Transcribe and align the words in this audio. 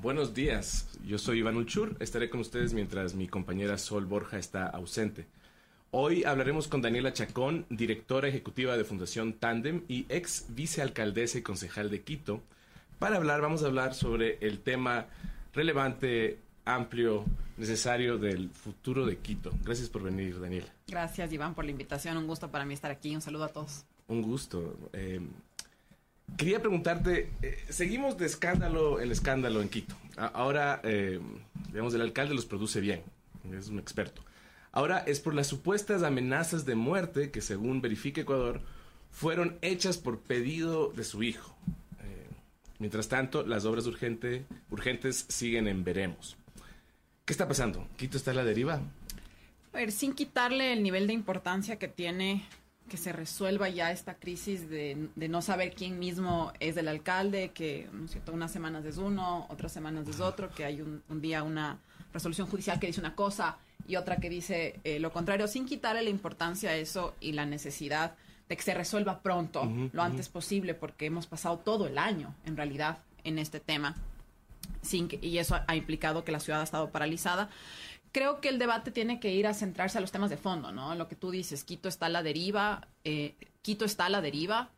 Buenos 0.00 0.32
días, 0.32 0.96
yo 1.04 1.18
soy 1.18 1.40
Iván 1.40 1.56
Ulchur, 1.56 1.96
estaré 1.98 2.30
con 2.30 2.38
ustedes 2.38 2.72
mientras 2.72 3.16
mi 3.16 3.26
compañera 3.26 3.76
Sol 3.78 4.06
Borja 4.06 4.38
está 4.38 4.64
ausente. 4.68 5.26
Hoy 5.90 6.22
hablaremos 6.22 6.68
con 6.68 6.80
Daniela 6.80 7.12
Chacón, 7.12 7.66
directora 7.68 8.28
ejecutiva 8.28 8.76
de 8.76 8.84
Fundación 8.84 9.32
Tandem 9.32 9.82
y 9.88 10.06
ex 10.08 10.46
vicealcaldesa 10.50 11.38
y 11.38 11.42
concejal 11.42 11.90
de 11.90 12.02
Quito. 12.02 12.40
Para 13.00 13.16
hablar, 13.16 13.40
vamos 13.40 13.64
a 13.64 13.66
hablar 13.66 13.92
sobre 13.92 14.38
el 14.40 14.60
tema 14.60 15.06
relevante, 15.52 16.38
amplio, 16.64 17.24
necesario 17.56 18.18
del 18.18 18.50
futuro 18.50 19.04
de 19.04 19.16
Quito. 19.16 19.50
Gracias 19.64 19.88
por 19.88 20.04
venir, 20.04 20.40
Daniela. 20.40 20.68
Gracias, 20.86 21.32
Iván, 21.32 21.56
por 21.56 21.64
la 21.64 21.72
invitación. 21.72 22.16
Un 22.18 22.28
gusto 22.28 22.52
para 22.52 22.64
mí 22.64 22.72
estar 22.72 22.92
aquí. 22.92 23.16
Un 23.16 23.20
saludo 23.20 23.46
a 23.46 23.48
todos. 23.48 23.84
Un 24.06 24.22
gusto. 24.22 24.78
Eh, 24.92 25.20
Quería 26.36 26.60
preguntarte, 26.60 27.30
eh, 27.42 27.64
seguimos 27.68 28.16
de 28.16 28.26
escándalo 28.26 29.00
en 29.00 29.10
escándalo 29.10 29.60
en 29.60 29.68
Quito. 29.68 29.96
ahora, 30.16 30.80
eh, 30.84 31.20
digamos, 31.68 31.94
el 31.94 32.00
alcalde 32.00 32.34
los 32.34 32.46
produce 32.46 32.80
bien, 32.80 33.02
es 33.52 33.68
un 33.68 33.78
experto. 33.78 34.22
Ahora 34.72 34.98
es 34.98 35.20
por 35.20 35.34
las 35.34 35.46
supuestas 35.46 36.02
amenazas 36.02 36.64
de 36.64 36.74
muerte 36.74 37.30
que, 37.30 37.40
según 37.40 37.80
verifica 37.80 38.20
Ecuador, 38.20 38.60
fueron 39.10 39.58
hechas 39.62 39.98
por 39.98 40.20
pedido 40.20 40.92
de 40.92 41.04
su 41.04 41.22
hijo. 41.22 41.56
Eh, 42.02 42.26
mientras 42.78 43.08
tanto, 43.08 43.44
las 43.44 43.64
obras 43.64 43.86
urgente, 43.86 44.44
urgentes 44.70 45.26
siguen 45.28 45.66
en 45.66 45.84
veremos. 45.84 46.36
¿Qué 47.24 47.32
está 47.32 47.48
pasando? 47.48 47.86
¿Quito 47.96 48.16
está 48.16 48.30
a 48.30 48.34
la 48.34 48.44
deriva? 48.44 48.80
A 49.72 49.76
ver, 49.76 49.92
sin 49.92 50.14
quitarle 50.14 50.72
el 50.72 50.82
nivel 50.82 51.06
de 51.06 51.12
importancia 51.12 51.78
que 51.78 51.88
tiene 51.88 52.44
que 52.88 52.96
se 52.96 53.12
resuelva 53.12 53.68
ya 53.68 53.92
esta 53.92 54.14
crisis 54.14 54.68
de, 54.68 55.08
no 55.16 55.42
saber 55.42 55.74
quién 55.74 55.98
mismo 55.98 56.52
es 56.58 56.76
el 56.76 56.88
alcalde, 56.88 57.50
que 57.50 57.88
¿no 57.92 58.06
es 58.06 58.12
cierto? 58.12 58.32
unas 58.32 58.50
semanas 58.50 58.84
es 58.84 58.96
uno, 58.96 59.46
otras 59.50 59.72
semanas 59.72 60.08
es 60.08 60.20
otro, 60.20 60.50
que 60.50 60.64
hay 60.64 60.80
un, 60.80 61.02
día 61.20 61.42
una 61.42 61.78
resolución 62.12 62.48
judicial 62.48 62.80
que 62.80 62.86
dice 62.88 63.00
una 63.00 63.14
cosa 63.14 63.58
y 63.86 63.96
otra 63.96 64.16
que 64.16 64.30
dice 64.30 64.80
eh, 64.84 64.98
lo 64.98 65.12
contrario, 65.12 65.46
sin 65.46 65.66
quitarle 65.66 66.02
la 66.02 66.10
importancia 66.10 66.70
a 66.70 66.74
eso 66.74 67.14
y 67.20 67.32
la 67.32 67.46
necesidad 67.46 68.14
de 68.48 68.56
que 68.56 68.62
se 68.62 68.74
resuelva 68.74 69.20
pronto, 69.20 69.70
lo 69.92 70.02
antes 70.02 70.30
posible, 70.30 70.74
porque 70.74 71.06
hemos 71.06 71.26
pasado 71.26 71.58
todo 71.58 71.86
el 71.86 71.98
año, 71.98 72.34
en 72.46 72.56
realidad, 72.56 72.98
en 73.24 73.38
este 73.38 73.60
tema. 73.60 73.94
Sin 74.80 75.08
y 75.20 75.36
eso 75.36 75.60
ha 75.66 75.76
implicado 75.76 76.24
que 76.24 76.32
la 76.32 76.40
ciudad 76.40 76.62
ha 76.62 76.64
estado 76.64 76.90
paralizada 76.90 77.50
creo 78.18 78.40
que 78.40 78.48
el 78.48 78.58
debate 78.58 78.90
tiene 78.90 79.20
que 79.20 79.32
ir 79.32 79.46
a 79.46 79.54
centrarse 79.54 79.96
a 79.96 80.00
los 80.00 80.10
temas 80.10 80.28
de 80.28 80.36
fondo, 80.36 80.72
¿no? 80.72 80.92
Lo 80.96 81.06
que 81.06 81.14
tú 81.14 81.30
dices, 81.30 81.62
Quito 81.62 81.88
está 81.88 82.06
a 82.06 82.08
la 82.08 82.24
deriva, 82.24 82.88
eh, 83.04 83.36
Quito 83.62 83.84
está 83.84 84.06
a 84.06 84.08
la 84.08 84.20
deriva, 84.20 84.70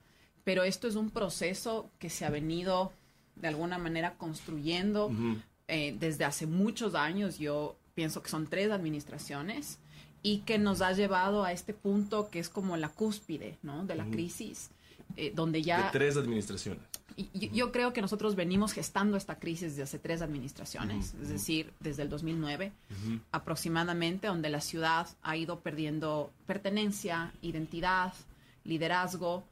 pero 0.45 0.63
esto 0.63 0.87
es 0.87 0.95
un 0.95 1.09
proceso 1.09 1.91
que 1.99 2.11
se 2.11 2.27
ha 2.27 2.31
venido 2.31 2.93
de 3.37 3.49
alguna 3.49 3.79
manera 3.79 4.13
construyendo 4.19 5.11
eh, 5.69 5.97
desde 5.99 6.27
hace 6.27 6.47
muchos 6.47 6.95
años. 6.95 7.39
Yo 7.39 7.77
pienso 7.95 8.23
que 8.23 8.29
son 8.29 8.47
tres 8.47 8.71
administraciones 8.71 9.79
y 10.23 10.41
que 10.41 10.59
nos 10.59 10.83
ha 10.83 10.93
llevado 10.93 11.43
a 11.43 11.53
este 11.53 11.73
punto 11.73 12.29
que 12.29 12.41
es 12.41 12.51
como 12.51 12.77
la 12.77 12.91
cúspide, 12.91 13.57
¿no? 13.63 13.87
De 13.87 13.95
la 13.95 14.05
crisis, 14.05 14.69
eh, 15.17 15.33
donde 15.35 15.63
ya... 15.63 15.85
De 15.85 15.91
tres 15.93 16.17
administraciones. 16.17 16.83
Yo, 17.35 17.71
creo 17.71 17.93
que 17.93 18.01
nosotros 18.01 18.35
venimos 18.35 18.73
gestando 18.73 19.17
esta 19.17 19.39
crisis 19.39 19.71
desde 19.71 19.83
hace 19.83 19.99
tres 19.99 20.23
administraciones, 20.23 21.15
es 21.21 21.29
decir, 21.29 21.73
desde 21.81 22.03
el 22.03 22.09
2009 22.09 22.73
aproximadamente, 23.31 24.29
donde 24.29 24.49
la 24.49 24.61
ciudad 24.61 25.07
ha 25.23 25.37
ido 25.37 25.61
perdiendo 25.61 26.31
pertenencia, 26.47 27.33
identidad, 27.43 28.15
liderazgo 28.65 29.45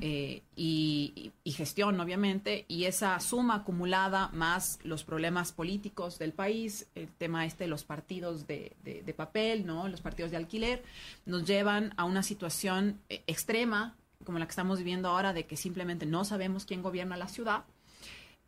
eh, 0.00 0.42
y, 0.56 1.32
gestión, 1.44 2.00
obviamente, 2.00 2.64
y 2.68 2.84
esa 2.84 3.20
suma 3.20 3.56
acumulada 3.56 4.30
más 4.32 4.78
los 4.82 5.04
problemas 5.04 5.52
políticos 5.52 6.18
del 6.18 6.32
país, 6.32 6.86
el 6.94 7.08
tema 7.08 7.44
este 7.44 7.64
de 7.64 7.68
los 7.68 7.84
partidos 7.84 8.46
de, 8.46 8.74
de 8.82 9.14
papel, 9.14 9.66
¿no? 9.66 9.88
los 9.88 10.00
partidos 10.00 10.30
de 10.30 10.38
alquiler, 10.38 10.82
nos 11.26 11.44
llevan 11.44 11.92
a 11.98 12.04
una 12.04 12.22
situación 12.22 12.98
eh, 13.10 13.22
extrema 13.26 13.94
como 14.24 14.38
la 14.38 14.46
que 14.46 14.50
estamos 14.50 14.78
viviendo 14.78 15.08
ahora, 15.08 15.32
de 15.32 15.46
que 15.46 15.56
simplemente 15.56 16.06
no 16.06 16.24
sabemos 16.24 16.64
quién 16.64 16.82
gobierna 16.82 17.16
la 17.16 17.28
ciudad 17.28 17.64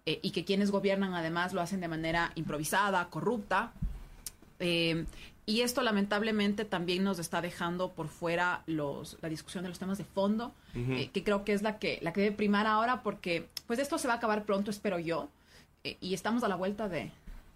eh, 0.04 0.18
y 0.22 0.32
que 0.32 0.44
quienes 0.44 0.70
gobiernan 0.70 1.14
además 1.14 1.52
lo 1.52 1.60
hacen 1.60 1.80
de 1.80 1.88
manera 1.88 2.32
improvisada, 2.34 3.08
corrupta. 3.08 3.72
Eh, 4.58 5.06
y 5.44 5.62
esto 5.62 5.82
lamentablemente 5.82 6.64
también 6.64 7.02
nos 7.02 7.18
está 7.18 7.40
dejando 7.40 7.90
por 7.92 8.08
fuera 8.08 8.62
los, 8.66 9.16
la 9.22 9.28
discusión 9.28 9.64
de 9.64 9.70
los 9.70 9.78
temas 9.78 9.98
de 9.98 10.04
fondo, 10.04 10.54
eh, 10.74 11.10
que 11.12 11.24
creo 11.24 11.44
que 11.44 11.52
es 11.52 11.62
la 11.62 11.78
que, 11.78 11.98
la 12.00 12.12
que 12.12 12.20
debe 12.20 12.36
primar 12.36 12.66
ahora 12.68 13.02
porque 13.02 13.48
pues 13.66 13.80
esto 13.80 13.98
se 13.98 14.06
va 14.06 14.14
a 14.14 14.16
acabar 14.18 14.44
pronto, 14.44 14.70
espero 14.70 15.00
yo, 15.00 15.28
y 15.82 16.14
estamos 16.14 16.44
a 16.44 16.48
la 16.48 16.54
vuelta 16.54 16.88
de, 16.88 17.10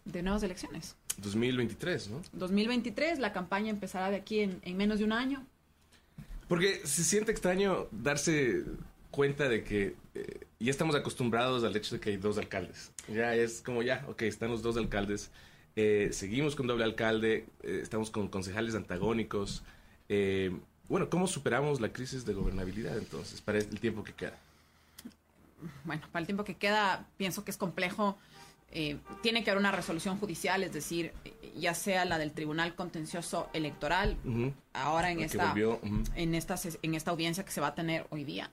de 0.05 0.23
nuevas 0.25 0.43
elecciones. 0.43 0.97
2023, 1.19 2.11
¿no? 2.11 2.23
2023, 2.33 3.21
la 3.21 3.33
campaña 3.33 3.71
empezará 3.71 4.11
de 4.11 4.17
aquí 4.17 4.41
en, 4.41 4.59
en 4.63 4.77
menos 4.77 4.99
de 4.99 5.05
un 5.05 5.13
año. 5.13 5.47
Porque 6.49 6.81
se 6.85 7.03
siente 7.03 7.33
extraño 7.33 7.89
darse 7.91 8.65
cuenta 9.11 9.49
de 9.49 9.65
que 9.65 9.97
eh, 10.15 10.47
ya 10.61 10.71
estamos 10.71 10.95
acostumbrados 10.95 11.65
al 11.65 11.75
hecho 11.75 11.95
de 11.95 12.01
que 12.01 12.11
hay 12.11 12.17
dos 12.17 12.39
alcaldes. 12.39 12.93
Ya 13.09 13.35
es 13.35 13.63
como 13.63 13.83
ya, 13.83 14.05
ok, 14.09 14.23
están 14.23 14.51
los 14.51 14.63
dos 14.63 14.77
alcaldes. 14.77 15.31
Eh, 15.75 16.11
seguimos 16.13 16.55
con 16.55 16.67
doble 16.67 16.85
alcalde, 16.85 17.47
eh, 17.63 17.81
estamos 17.83 18.11
con 18.11 18.29
concejales 18.29 18.75
antagónicos. 18.75 19.63
bueno, 20.89 21.11
¿cómo 21.11 21.27
superamos 21.27 21.81
la 21.81 21.93
crisis 21.93 22.25
de 22.25 22.33
gobernabilidad 22.33 22.97
entonces 22.97 23.41
para 23.41 23.59
el 23.59 23.81
tiempo 23.81 24.05
que 24.05 24.13
queda? 24.13 24.39
Bueno, 25.85 26.03
para 26.13 26.21
el 26.21 26.27
tiempo 26.27 26.45
que 26.45 26.55
queda, 26.55 27.07
pienso 27.17 27.45
que 27.45 27.51
es 27.51 27.57
complejo 27.57 28.17
eh, 28.73 28.99
tiene 29.23 29.45
que 29.45 29.51
haber 29.51 29.61
una 29.61 29.73
resolución 29.73 30.19
judicial, 30.19 30.63
es 30.63 30.73
decir, 30.73 31.13
ya 31.57 31.73
sea 31.75 32.05
la 32.05 32.19
del 32.19 32.33
Tribunal 32.33 32.75
Contencioso 32.75 33.49
Electoral, 33.53 34.17
ahora 34.73 35.11
en 35.11 35.21
esta, 35.21 35.55
en, 36.15 36.35
esta, 36.35 36.57
en 36.83 36.95
esta 36.95 37.11
audiencia 37.11 37.45
que 37.45 37.53
se 37.53 37.61
va 37.61 37.69
a 37.69 37.75
tener 37.75 38.07
hoy 38.11 38.25
día. 38.25 38.51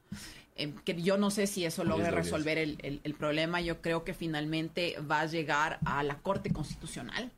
Eh, 0.55 0.71
que 0.85 1.01
yo 1.01 1.17
no 1.17 1.31
sé 1.31 1.47
si 1.47 1.65
eso 1.65 1.83
logre 1.83 2.11
resolver 2.11 2.59
el, 2.59 2.77
el, 3.03 3.13
problema. 3.15 3.59
Yo 3.59 3.81
creo 3.81 4.03
que 4.03 4.13
finalmente 4.13 4.95
va 4.99 5.21
a 5.21 5.25
llegar 5.25 5.79
a 5.83 6.03
la 6.03 6.19
Corte 6.19 6.53
Constitucional, 6.53 7.31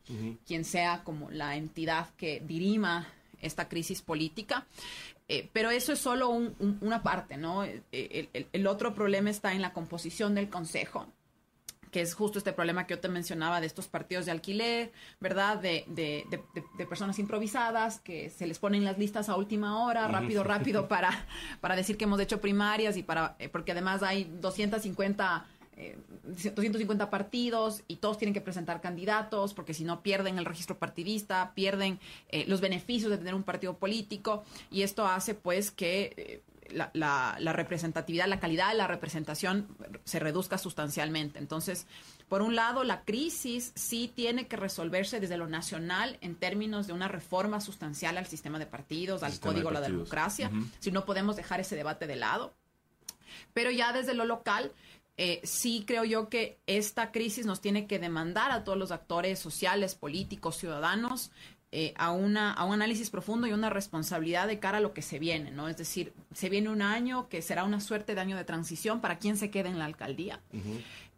quien 0.46 0.66
sea 0.66 1.02
como 1.04 1.32
la 1.32 1.56
entidad 1.56 2.10
que 2.18 2.44
dirima 2.46 3.08
esta 3.42 3.70
crisis 3.70 4.02
política. 4.02 4.68
Eh, 5.28 5.50
pero 5.54 5.72
eso 5.72 5.94
es 5.94 6.00
solo 6.00 6.30
una 6.30 7.02
parte, 7.02 7.38
¿no? 7.38 7.64
el 7.64 8.68
otro 8.68 8.94
problema 8.94 9.32
está 9.32 9.54
en 9.54 9.62
la 9.62 9.74
composición 9.74 10.36
del 10.36 10.50
Consejo 10.50 11.08
que 11.96 12.02
es 12.02 12.14
justo 12.14 12.38
este 12.38 12.52
problema 12.52 12.86
que 12.86 12.96
yo 12.96 13.00
te 13.00 13.08
mencionaba 13.08 13.62
de 13.62 13.68
estos 13.68 13.88
partidos 13.88 14.26
de 14.26 14.32
alquiler, 14.32 14.92
¿verdad? 15.22 15.56
De, 15.60 15.86
de, 15.88 16.26
de, 16.78 16.86
personas 16.86 17.20
improvisadas 17.20 18.00
que 18.00 18.30
se 18.30 18.46
les 18.48 18.60
ponen 18.60 18.84
las 18.84 18.98
listas 18.98 19.30
a 19.30 19.38
última 19.38 19.82
hora, 19.82 20.06
rápido, 20.10 20.44
rápido, 20.44 20.88
para, 20.90 21.26
para 21.62 21.78
decir 21.78 21.96
que 21.96 22.04
hemos 22.04 22.20
hecho 22.20 22.42
primarias 22.42 22.98
y 22.98 23.04
para, 23.04 23.38
eh, 23.40 23.48
porque 23.48 23.72
además 23.72 24.04
hay 24.04 24.26
250 24.26 25.46
250 26.24 27.04
eh, 27.04 27.08
partidos 27.08 27.82
y 27.88 27.96
todos 27.96 28.18
tienen 28.18 28.34
que 28.34 28.42
presentar 28.42 28.82
candidatos 28.82 29.54
porque 29.54 29.74
si 29.74 29.86
no 29.86 30.04
pierden 30.04 30.38
el 30.38 30.44
registro 30.44 30.78
partidista, 30.78 31.54
pierden 31.56 32.02
eh, 32.28 32.44
los 32.50 32.60
beneficios 32.60 33.10
de 33.10 33.18
tener 33.20 33.36
un 33.36 33.44
partido 33.44 33.78
político 33.78 34.44
y 34.70 34.82
esto 34.82 35.08
hace 35.08 35.34
pues 35.34 35.72
que 35.72 36.44
la, 36.76 37.54
representatividad, 37.54 38.28
la 38.28 38.40
calidad 38.40 38.70
de 38.70 38.76
la 38.76 38.88
representación 38.88 39.68
se 40.04 40.20
reduzca 40.20 40.58
sustancialmente. 40.58 41.40
Entonces, 41.40 41.88
por 42.28 42.42
un 42.42 42.56
lado, 42.56 42.84
la 42.84 43.04
crisis 43.04 43.72
sí 43.76 44.12
tiene 44.14 44.48
que 44.48 44.58
resolverse 44.58 45.20
desde 45.20 45.38
lo 45.38 45.48
nacional 45.48 46.18
en 46.22 46.36
términos 46.36 46.88
de 46.88 46.94
una 46.94 47.08
reforma 47.08 47.62
sustancial 47.62 48.18
al 48.18 48.28
sistema 48.28 48.60
de 48.60 48.66
partidos, 48.66 49.24
al 49.24 49.40
código 49.40 49.70
de, 49.70 49.76
la 49.76 49.82
democracia. 49.82 50.52
Si 50.80 50.92
no 50.92 51.06
podemos 51.06 51.36
dejar 51.36 51.60
ese 51.60 51.76
debate 51.76 52.08
de 52.08 52.16
lado. 52.16 52.54
Pero 53.54 53.72
ya 53.72 53.94
desde 53.94 54.14
lo 54.14 54.26
local, 54.26 54.72
eh, 55.18 55.40
sí 55.44 55.86
creo 55.88 56.04
yo 56.04 56.28
que 56.28 56.60
esta 56.68 57.12
crisis 57.12 57.46
nos 57.46 57.62
tiene 57.62 57.88
que 57.88 58.00
demandar 58.00 58.52
a 58.52 58.66
todos 58.66 58.78
los 58.78 58.92
actores 58.92 59.40
sociales, 59.40 59.96
políticos, 59.96 60.58
ciudadanos, 60.58 61.32
eh, 61.78 61.94
a, 61.98 62.14
una, 62.14 62.54
a 62.54 62.64
un 62.64 62.76
análisis 62.76 63.10
profundo 63.10 63.48
y 63.48 63.52
una 63.52 63.70
responsabilidad 63.70 64.48
de 64.48 64.60
cara 64.60 64.78
a 64.78 64.82
lo 64.82 64.94
que 64.94 65.02
se 65.02 65.20
viene, 65.20 65.52
¿no? 65.52 65.68
Es 65.68 65.76
decir, 65.76 66.14
se 66.34 66.48
viene 66.48 66.70
un 66.70 66.82
año 66.82 67.28
que 67.28 67.42
será 67.42 67.66
una 67.66 67.82
suerte 67.82 68.16
de 68.16 68.22
año 68.22 68.38
de 68.38 68.46
transición 68.46 69.02
para 69.02 69.20
quien 69.20 69.36
se 69.36 69.50
quede 69.50 69.68
en 69.68 69.78
la 69.78 69.84
alcaldía. 69.84 70.40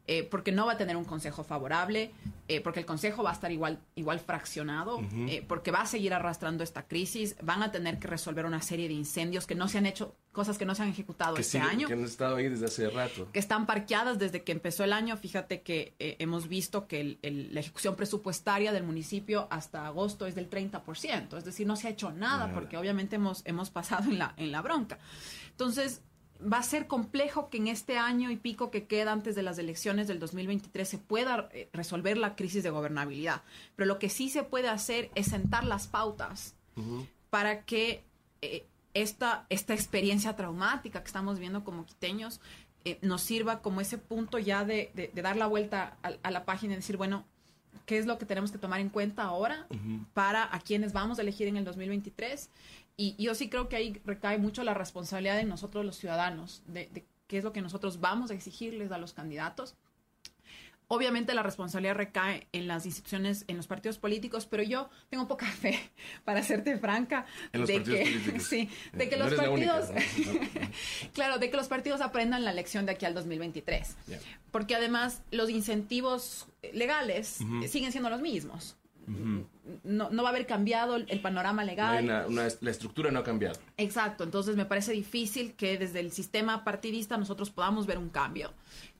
Eh, 0.09 0.23
porque 0.23 0.53
no 0.53 0.65
va 0.65 0.73
a 0.73 0.77
tener 0.77 0.95
un 0.95 1.03
consejo 1.03 1.43
favorable, 1.43 2.11
eh, 2.47 2.61
porque 2.61 2.79
el 2.79 2.85
consejo 2.85 3.23
va 3.23 3.31
a 3.31 3.33
estar 3.33 3.51
igual, 3.51 3.77
igual 3.95 4.21
fraccionado, 4.21 5.01
eh, 5.27 5.43
porque 5.45 5.69
va 5.69 5.81
a 5.81 5.85
seguir 5.85 6.13
arrastrando 6.13 6.63
esta 6.63 6.87
crisis, 6.87 7.35
van 7.41 7.61
a 7.61 7.73
tener 7.73 7.99
que 7.99 8.07
resolver 8.07 8.45
una 8.45 8.61
serie 8.61 8.87
de 8.87 8.93
incendios 8.93 9.45
que 9.45 9.53
no 9.53 9.67
se 9.67 9.79
han 9.79 9.85
hecho, 9.85 10.15
cosas 10.31 10.57
que 10.57 10.65
no 10.65 10.75
se 10.75 10.83
han 10.83 10.89
ejecutado 10.89 11.35
este 11.35 11.59
año. 11.59 11.87
Que 11.87 11.93
han 11.93 12.05
estado 12.05 12.37
ahí 12.37 12.47
desde 12.47 12.67
hace 12.67 12.89
rato. 12.89 13.29
Que 13.33 13.39
están 13.39 13.65
parqueadas 13.65 14.17
desde 14.17 14.43
que 14.43 14.53
empezó 14.53 14.85
el 14.85 14.93
año. 14.93 15.17
Fíjate 15.17 15.61
que 15.61 15.93
hemos 15.99 16.47
visto 16.47 16.87
que 16.87 17.17
la 17.21 17.59
ejecución 17.59 17.97
presupuestaria 17.97 18.71
del 18.71 18.83
municipio 18.83 19.49
hasta 19.49 19.87
agosto 19.87 20.25
es 20.25 20.35
del 20.35 20.49
30%, 20.49 21.37
es 21.37 21.43
decir, 21.43 21.67
no 21.67 21.75
se 21.75 21.89
ha 21.89 21.91
hecho 21.91 22.11
nada, 22.11 22.53
porque 22.53 22.77
obviamente 22.77 23.17
hemos, 23.17 23.41
hemos 23.45 23.71
pasado 23.71 24.09
en 24.09 24.19
la, 24.19 24.33
en 24.37 24.53
la 24.53 24.61
bronca. 24.61 24.99
Entonces, 25.51 26.01
va 26.41 26.57
a 26.57 26.63
ser 26.63 26.87
complejo 26.87 27.49
que 27.49 27.57
en 27.57 27.67
este 27.67 27.97
año 27.97 28.29
y 28.31 28.37
pico 28.37 28.71
que 28.71 28.85
queda 28.85 29.11
antes 29.11 29.35
de 29.35 29.43
las 29.43 29.57
elecciones 29.57 30.07
del 30.07 30.19
2023 30.19 30.87
se 30.87 30.97
pueda 30.97 31.49
eh, 31.51 31.69
resolver 31.73 32.17
la 32.17 32.35
crisis 32.35 32.63
de 32.63 32.69
gobernabilidad. 32.69 33.41
Pero 33.75 33.87
lo 33.87 33.99
que 33.99 34.09
sí 34.09 34.29
se 34.29 34.43
puede 34.43 34.69
hacer 34.69 35.09
es 35.15 35.27
sentar 35.27 35.63
las 35.63 35.87
pautas 35.87 36.53
para 37.31 37.63
que 37.63 38.03
eh, 38.43 38.67
esta, 38.93 39.47
esta 39.49 39.73
experiencia 39.73 40.35
traumática 40.35 41.01
que 41.01 41.07
estamos 41.07 41.39
viendo 41.39 41.63
como 41.63 41.85
quiteños 41.85 42.39
eh, 42.85 42.99
nos 43.01 43.21
sirva 43.21 43.61
como 43.61 43.81
ese 43.81 43.97
punto 43.97 44.37
ya 44.37 44.63
de, 44.63 45.11
dar 45.15 45.37
la 45.37 45.47
vuelta 45.47 45.97
a, 46.01 46.31
la 46.31 46.45
página 46.45 46.73
y 46.73 46.77
decir, 46.77 46.97
bueno, 46.97 47.25
¿qué 47.85 47.97
es 47.97 48.05
lo 48.05 48.17
que 48.19 48.25
tenemos 48.25 48.51
que 48.51 48.59
tomar 48.59 48.79
en 48.79 48.89
cuenta 48.89 49.23
ahora 49.23 49.67
para 50.13 50.53
a 50.53 50.59
quienes 50.59 50.93
vamos 50.93 51.17
a 51.17 51.23
elegir 51.23 51.47
en 51.47 51.57
el 51.57 51.65
2023? 51.65 52.49
Y 52.97 53.15
yo 53.23 53.35
sí 53.35 53.47
creo 53.47 53.69
que 53.69 53.75
ahí 53.75 54.01
recae 54.05 54.39
mucho 54.39 54.63
la 54.63 54.73
responsabilidad 54.73 55.35
de 55.35 55.43
nosotros 55.43 55.85
los 55.85 55.97
ciudadanos, 55.97 56.63
de, 56.65 56.87
de 56.87 57.05
qué 57.27 57.37
es 57.37 57.43
lo 57.43 57.53
que 57.53 57.61
nosotros 57.61 57.99
vamos 57.99 58.31
a 58.31 58.33
exigirles 58.33 58.91
a 58.91 58.97
los 58.97 59.13
candidatos. 59.13 59.75
Obviamente 60.89 61.33
la 61.33 61.43
responsabilidad 61.43 61.95
recae 61.95 62.47
en 62.53 62.67
las 62.67 62.85
instituciones, 62.85 63.43
en 63.47 63.57
los 63.57 63.67
partidos 63.67 63.97
políticos, 63.97 64.47
pero 64.49 64.63
yo 64.63 64.89
tengo 65.09 65.27
poca 65.27 65.45
fe, 65.51 65.77
para 66.23 66.41
serte 66.43 66.77
franca, 66.77 67.25
de 67.51 67.83
que, 67.83 68.39
sí, 68.39 68.69
de 68.93 69.09
que 69.09 69.17
los 69.17 69.33
partidos, 69.33 69.89
claro, 71.13 71.39
de 71.39 71.49
que 71.49 71.57
los 71.57 71.67
partidos 71.67 71.99
aprendan 71.99 72.45
la 72.45 72.53
lección 72.53 72.85
de 72.85 72.93
aquí 72.93 73.05
al 73.05 73.13
2023, 73.13 73.97
porque 74.51 74.75
además 74.75 75.21
los 75.29 75.49
incentivos 75.49 76.47
legales 76.73 77.39
siguen 77.67 77.91
siendo 77.91 78.09
los 78.09 78.21
mismos. 78.21 78.77
No, 79.07 80.09
no, 80.09 80.23
va 80.23 80.29
a 80.29 80.31
haber 80.31 80.45
cambiado 80.45 80.97
el, 80.97 81.21
panorama 81.21 81.63
legal. 81.63 82.05
la 82.29 82.69
estructura 82.71 83.09
no 83.09 83.19
ha 83.19 83.23
cambiado. 83.23 83.57
Exacto, 83.77 84.23
entonces 84.23 84.55
me 84.55 84.65
parece 84.65 84.91
difícil 84.91 85.53
que 85.53 85.77
desde 85.77 86.01
el 86.01 86.11
sistema 86.11 86.63
partidista 86.63 87.17
nosotros 87.17 87.49
podamos 87.49 87.85
ver 87.85 87.97
un 87.97 88.09
cambio. 88.09 88.51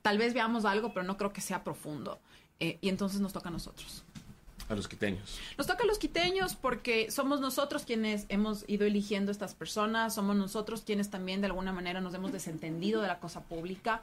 Tal 0.01 0.17
vez 0.17 0.33
veamos 0.33 0.63
algo, 0.65 0.93
pero 0.93 1.05
no 1.05 1.17
creo 1.17 1.33
que 1.33 1.41
sea 1.41 1.63
profundo. 1.63 2.19
Eh, 2.59 2.77
y 2.81 2.89
entonces 2.89 3.19
nos 3.19 3.33
toca 3.33 3.49
a 3.49 3.51
nosotros. 3.51 4.03
A 4.69 4.75
los 4.75 4.87
quiteños. 4.87 5.39
Nos 5.57 5.65
toca 5.65 5.83
a 5.83 5.87
los 5.87 5.97
quiteños 5.97 6.55
porque 6.55 7.09
somos 7.09 7.39
nosotros 7.39 7.85
quienes 7.85 8.25
hemos 8.27 8.65
ido 8.67 8.85
eligiendo 8.85 9.31
estas 9.31 9.55
personas, 9.55 10.15
somos 10.15 10.35
nosotros 10.35 10.81
quienes 10.81 11.09
también 11.09 11.39
de 11.39 11.47
alguna 11.47 11.71
manera 11.71 12.01
nos 12.01 12.13
hemos 12.13 12.33
desentendido 12.33 13.01
de 13.01 13.07
la 13.07 13.19
cosa 13.19 13.43
pública. 13.43 14.01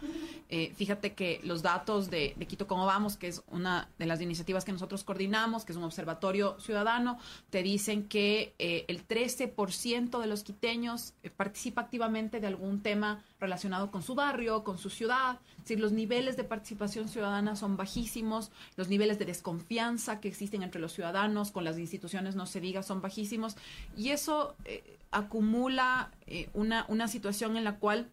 Eh, 0.49 0.73
fíjate 0.75 1.13
que 1.13 1.41
los 1.45 1.63
datos 1.63 2.09
de, 2.11 2.35
Quito 2.49 2.67
Cómo 2.67 2.87
Vamos, 2.87 3.17
que 3.17 3.29
es 3.29 3.43
una 3.51 3.89
de 3.99 4.07
las 4.07 4.21
iniciativas 4.21 4.65
que 4.65 4.73
nosotros 4.73 5.05
coordinamos, 5.05 5.65
que 5.65 5.73
es 5.73 5.79
un 5.79 5.85
observatorio 5.85 6.59
ciudadano, 6.61 7.19
te 7.51 7.63
dicen 7.63 8.09
que 8.09 8.55
eh, 8.59 8.85
el 8.89 9.07
13% 9.07 10.21
de 10.21 10.27
los 10.27 10.45
quiteños 10.45 11.13
participa 11.37 11.83
activamente 11.83 12.41
de 12.41 12.47
algún 12.47 12.83
tema 12.83 13.23
relacionado 13.45 13.91
con 13.91 14.03
su 14.03 14.15
barrio, 14.15 14.65
con 14.65 14.79
su 14.79 14.91
ciudad. 14.91 15.39
Es 15.59 15.65
decir, 15.65 15.81
los 15.81 15.93
niveles 15.93 16.37
de 16.37 16.45
participación 16.45 17.09
ciudadana 17.09 17.57
son 17.57 17.77
bajísimos, 17.77 18.51
los 18.77 18.89
niveles 18.89 19.19
de 19.19 19.27
desconfianza 19.27 20.21
que 20.21 20.29
existen 20.29 20.63
entre 20.63 20.81
los 20.81 20.93
ciudadanos 20.93 21.51
con 21.51 21.65
las 21.65 21.79
instituciones, 21.79 22.35
no 22.35 22.47
se 22.47 22.61
diga, 22.61 22.83
son 22.83 23.01
bajísimos. 23.01 23.57
Y 23.97 24.11
eso 24.11 24.57
eh, 24.65 24.99
acumula 25.11 26.11
eh, 26.27 26.49
una, 26.55 26.87
una 26.89 27.07
situación 27.09 27.57
en 27.57 27.65
la 27.65 27.77
cual 27.77 28.11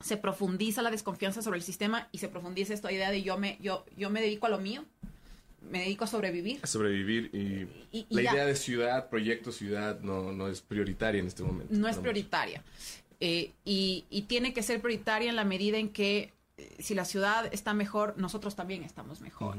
se 0.00 0.16
profundiza 0.16 0.82
la 0.82 0.90
desconfianza 0.90 1.42
sobre 1.42 1.58
el 1.58 1.64
sistema 1.64 2.08
y 2.12 2.18
se 2.18 2.28
profundiza 2.28 2.72
esta 2.72 2.90
idea 2.90 3.10
de 3.10 3.22
yo 3.22 3.36
me, 3.36 3.58
yo, 3.60 3.84
yo 3.96 4.08
me 4.08 4.20
dedico 4.20 4.46
a 4.46 4.48
lo 4.48 4.58
mío, 4.58 4.84
me 5.70 5.80
dedico 5.80 6.04
a 6.04 6.06
sobrevivir. 6.06 6.60
A 6.62 6.66
sobrevivir 6.66 7.30
y, 7.92 8.06
la 8.08 8.22
idea 8.22 8.46
de 8.46 8.56
ciudad, 8.56 9.10
proyecto 9.10 9.52
ciudad 9.52 10.00
no, 10.00 10.32
no 10.32 10.48
es 10.48 10.62
prioritaria 10.62 11.20
en 11.20 11.26
este 11.26 11.42
momento. 11.42 11.74
No 11.74 11.88
es 11.88 11.98
prioritaria. 11.98 12.62
Eh, 13.20 13.52
y, 13.64 14.24
tiene 14.28 14.54
que 14.54 14.62
ser 14.62 14.80
prioritaria 14.80 15.28
en 15.28 15.36
la 15.36 15.44
medida 15.44 15.76
en 15.76 15.90
que 15.90 16.32
eh, 16.56 16.76
si 16.78 16.94
la 16.94 17.04
ciudad 17.04 17.52
está 17.52 17.74
mejor, 17.74 18.14
nosotros 18.16 18.56
también 18.56 18.82
estamos 18.82 19.20
mejor. 19.20 19.56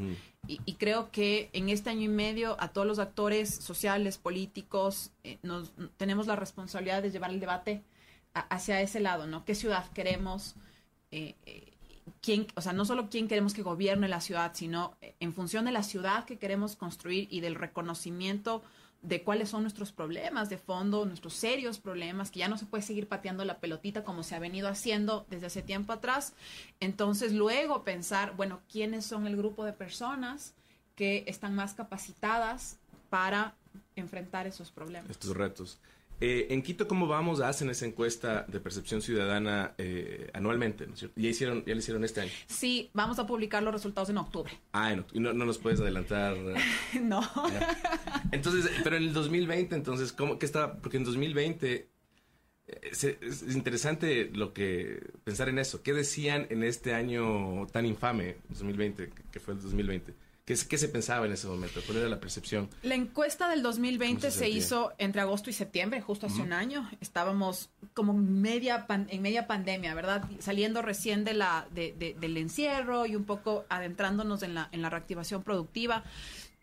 y, 0.47 0.73
creo 0.75 1.11
que 1.11 1.51
en 1.53 1.69
este 1.69 1.91
año 1.91 2.01
y 2.01 2.07
medio 2.07 2.59
a 2.59 2.69
todos 2.69 2.87
los 2.87 2.97
actores 2.97 3.53
sociales, 3.53 4.17
políticos, 4.17 5.11
eh, 5.23 5.37
nos, 5.43 5.73
tenemos 5.97 6.25
la 6.25 6.35
responsabilidad 6.35 7.03
de 7.03 7.11
llevar 7.11 7.29
el 7.29 7.39
debate 7.39 7.83
hacia 8.33 8.81
ese 8.81 8.99
lado, 8.99 9.27
¿no? 9.27 9.45
¿Qué 9.45 9.55
ciudad 9.55 9.89
queremos? 9.91 10.55
quién, 12.21 12.47
o 12.55 12.61
sea, 12.61 12.71
no 12.71 12.85
solo 12.85 13.09
quién 13.09 13.27
queremos 13.27 13.53
que 13.53 13.63
gobierne 13.63 14.07
la 14.07 14.21
ciudad, 14.21 14.51
sino 14.53 14.95
en 15.19 15.33
función 15.33 15.65
de 15.65 15.73
la 15.73 15.83
ciudad 15.83 16.23
que 16.23 16.37
queremos 16.37 16.77
construir 16.77 17.27
y 17.29 17.41
del 17.41 17.55
reconocimiento 17.55 18.63
de 19.01 19.23
cuáles 19.23 19.49
son 19.49 19.63
nuestros 19.63 19.91
problemas 19.91 20.49
de 20.49 20.57
fondo, 20.57 21.05
nuestros 21.05 21.33
serios 21.33 21.79
problemas, 21.79 22.29
que 22.29 22.39
ya 22.39 22.47
no 22.47 22.57
se 22.57 22.65
puede 22.65 22.83
seguir 22.83 23.07
pateando 23.07 23.43
la 23.45 23.59
pelotita 23.59 24.03
como 24.03 24.23
se 24.23 24.35
ha 24.35 24.39
venido 24.39 24.67
haciendo 24.67 25.25
desde 25.29 25.47
hace 25.47 25.61
tiempo 25.61 25.93
atrás. 25.93 26.33
Entonces, 26.79 27.33
luego 27.33 27.83
pensar, 27.83 28.35
bueno, 28.35 28.61
¿quiénes 28.71 29.05
son 29.05 29.25
el 29.25 29.35
grupo 29.35 29.65
de 29.65 29.73
personas 29.73 30.53
que 30.95 31.23
están 31.27 31.55
más 31.55 31.73
capacitadas 31.73 32.77
para 33.09 33.55
enfrentar 33.95 34.45
esos 34.45 34.71
problemas? 34.71 35.09
Estos 35.09 35.35
retos. 35.35 35.79
Eh, 36.23 36.53
en 36.53 36.61
Quito, 36.61 36.87
¿cómo 36.87 37.07
vamos? 37.07 37.41
Hacen 37.41 37.71
esa 37.71 37.87
encuesta 37.87 38.45
de 38.47 38.59
percepción 38.59 39.01
ciudadana 39.01 39.73
eh, 39.79 40.29
anualmente, 40.35 40.85
¿no 40.85 40.93
es 40.93 40.99
cierto? 40.99 41.19
¿Ya, 41.19 41.29
hicieron, 41.29 41.65
¿Ya 41.65 41.73
lo 41.73 41.79
hicieron 41.79 42.03
este 42.03 42.21
año? 42.21 42.31
Sí, 42.45 42.91
vamos 42.93 43.17
a 43.17 43.25
publicar 43.25 43.63
los 43.63 43.73
resultados 43.73 44.11
en 44.11 44.19
octubre. 44.19 44.51
Ah, 44.71 44.95
¿y 45.13 45.19
no, 45.19 45.33
nos 45.33 45.57
puedes 45.57 45.81
adelantar? 45.81 46.37
no. 47.01 47.27
Entonces, 48.31 48.69
pero 48.83 48.97
en 48.97 49.03
el 49.03 49.13
2020, 49.13 49.73
entonces, 49.73 50.13
¿cómo, 50.13 50.37
qué 50.37 50.45
está? 50.45 50.77
Porque 50.77 50.97
en 50.97 51.05
2020 51.05 51.89
eh, 52.67 52.79
es, 52.83 53.03
es, 53.03 53.55
interesante 53.55 54.29
lo 54.31 54.53
que 54.53 55.01
pensar 55.23 55.49
en 55.49 55.57
eso. 55.57 55.81
¿Qué 55.81 55.91
decían 55.91 56.45
en 56.51 56.63
este 56.63 56.93
año 56.93 57.65
tan 57.71 57.87
infame, 57.87 58.37
2020, 58.49 59.09
que 59.31 59.39
fue 59.39 59.55
el 59.55 59.61
2020? 59.61 60.13
¿Qué, 60.67 60.77
se 60.77 60.89
pensaba 60.89 61.25
en 61.25 61.31
ese 61.31 61.47
momento? 61.47 61.81
¿Cuál 61.85 61.99
era 61.99 62.09
la 62.09 62.19
percepción? 62.19 62.69
La 62.83 62.95
encuesta 62.95 63.49
del 63.49 63.63
2020 63.63 64.31
se, 64.31 64.49
hizo 64.49 64.91
entre 64.97 65.21
agosto 65.21 65.49
y 65.49 65.53
septiembre, 65.53 66.01
justo 66.01 66.27
hace 66.27 66.41
un 66.41 66.51
año. 66.51 66.89
Estábamos 66.99 67.69
como 67.93 68.13
media 68.13 68.85
en 68.89 69.21
media 69.21 69.47
pandemia, 69.47 69.93
¿verdad? 69.93 70.23
Saliendo 70.39 70.81
recién 70.81 71.23
de 71.23 71.33
la, 71.33 71.67
del 71.71 72.37
encierro 72.37 73.05
y 73.05 73.15
un 73.15 73.23
poco 73.23 73.65
adentrándonos 73.69 74.43
en 74.43 74.55
la, 74.55 74.69
en 74.71 74.81
la 74.81 74.89
reactivación 74.89 75.43
productiva. 75.43 76.03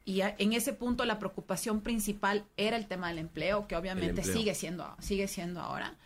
Y 0.05 0.23
en 0.23 0.55
ese 0.55 0.73
punto 0.73 1.05
la 1.05 1.19
preocupación 1.19 1.83
principal 1.83 2.47
era 2.57 2.77
el 2.77 2.87
tema 2.87 3.09
del 3.09 3.19
empleo, 3.19 3.67
que 3.67 3.77
obviamente 3.77 4.25
sigue 4.25 4.55
siendo, 4.55 4.97
sigue 5.01 5.29
siendo 5.29 5.61
ahora. 5.61 5.97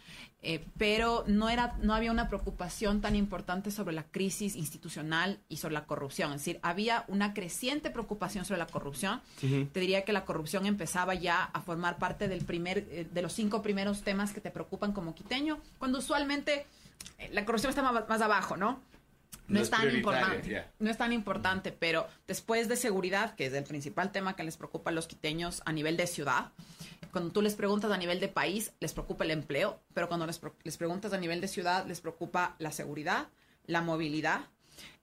Eh, 0.45 0.65
pero 0.77 1.23
no, 1.29 1.49
era, 1.49 1.77
no 1.83 1.95
había 1.95 2.11
una 2.11 2.27
preocupación 2.27 3.01
tan 3.01 3.15
importante 3.15 3.71
sobre 3.71 3.95
la 3.95 4.03
crisis 4.03 4.57
institucional 4.57 5.39
y 5.49 5.59
sobre 5.59 5.75
la 5.75 5.85
corrupción. 5.85 6.33
Es 6.33 6.41
decir, 6.41 6.59
había 6.63 7.05
una 7.07 7.33
creciente 7.33 7.91
preocupación 7.91 8.45
sobre 8.45 8.59
la 8.59 8.67
corrupción. 8.67 9.21
Te 9.41 9.81
diría 9.81 10.05
que 10.05 10.13
la 10.13 10.25
corrupción 10.25 10.67
empezaba 10.67 11.15
ya 11.15 11.45
a 11.45 11.61
formar 11.61 11.99
parte 11.99 12.27
del 12.27 12.45
primer, 12.45 12.79
eh, 12.91 13.07
de 13.09 13.23
los 13.23 13.33
cinco 13.33 13.63
primeros 13.63 14.03
temas 14.03 14.33
que 14.33 14.41
te 14.41 14.51
preocupan 14.51 14.93
como 14.93 15.15
quiteño, 15.15 15.61
cuando 15.79 15.99
usualmente 15.99 16.67
eh, 17.19 17.31
la 17.33 17.45
corrupción 17.45 17.71
está 17.71 17.83
más, 17.83 18.09
más 18.09 18.21
abajo, 18.21 18.57
¿no? 18.57 18.81
no, 19.49 19.61
es, 19.61 19.71
tan 19.71 19.95
importante. 19.95 20.65
No 20.79 20.91
es 20.91 20.99
tan 20.99 21.13
importante, 21.13 21.73
pero 21.73 22.09
después 22.27 22.69
de 22.69 22.77
seguridad, 22.77 23.35
que 23.35 23.47
es 23.47 23.53
el 23.53 23.65
principal 23.65 24.11
tema 24.11 24.35
que 24.35 24.45
les 24.45 24.57
preocupa 24.57 24.91
a 24.91 24.93
los 24.93 25.07
quiteños 25.07 25.63
a 25.65 25.73
nivel 25.73 25.97
de 25.97 26.07
ciudad, 26.07 26.51
cuando 27.13 27.31
tú 27.31 27.43
les 27.43 27.55
preguntas 27.55 27.91
a 27.93 27.99
nivel 27.99 28.21
de 28.21 28.29
país, 28.29 28.73
les 28.81 28.95
preocupa 28.95 29.25
el 29.25 29.31
empleo, 29.31 29.83
pero 29.93 30.09
cuando 30.09 30.27
les, 30.27 30.41
les 30.65 30.77
preguntas 30.79 31.13
a 31.13 31.19
nivel 31.19 31.41
de 31.41 31.49
ciudad, 31.49 31.87
les 31.87 32.01
preocupa 32.01 32.57
la 32.59 32.73
seguridad, 32.73 33.29
la 33.67 33.83
movilidad, 33.83 34.47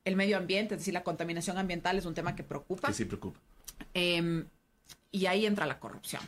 el 0.03 0.15
medio 0.15 0.37
ambiente, 0.37 0.73
es 0.73 0.81
decir, 0.81 0.93
la 0.93 1.03
contaminación 1.03 1.59
ambiental 1.59 1.97
es 1.97 2.05
un 2.05 2.15
tema 2.15 2.35
que 2.35 2.43
preocupa. 2.43 2.87
Que 2.87 2.93
sí 2.95 3.05
preocupa. 3.05 3.39
Em, 3.93 4.47
y 5.11 5.27
ahí 5.27 5.45
entra 5.45 5.67
la 5.67 5.79
corrupción. 5.79 6.21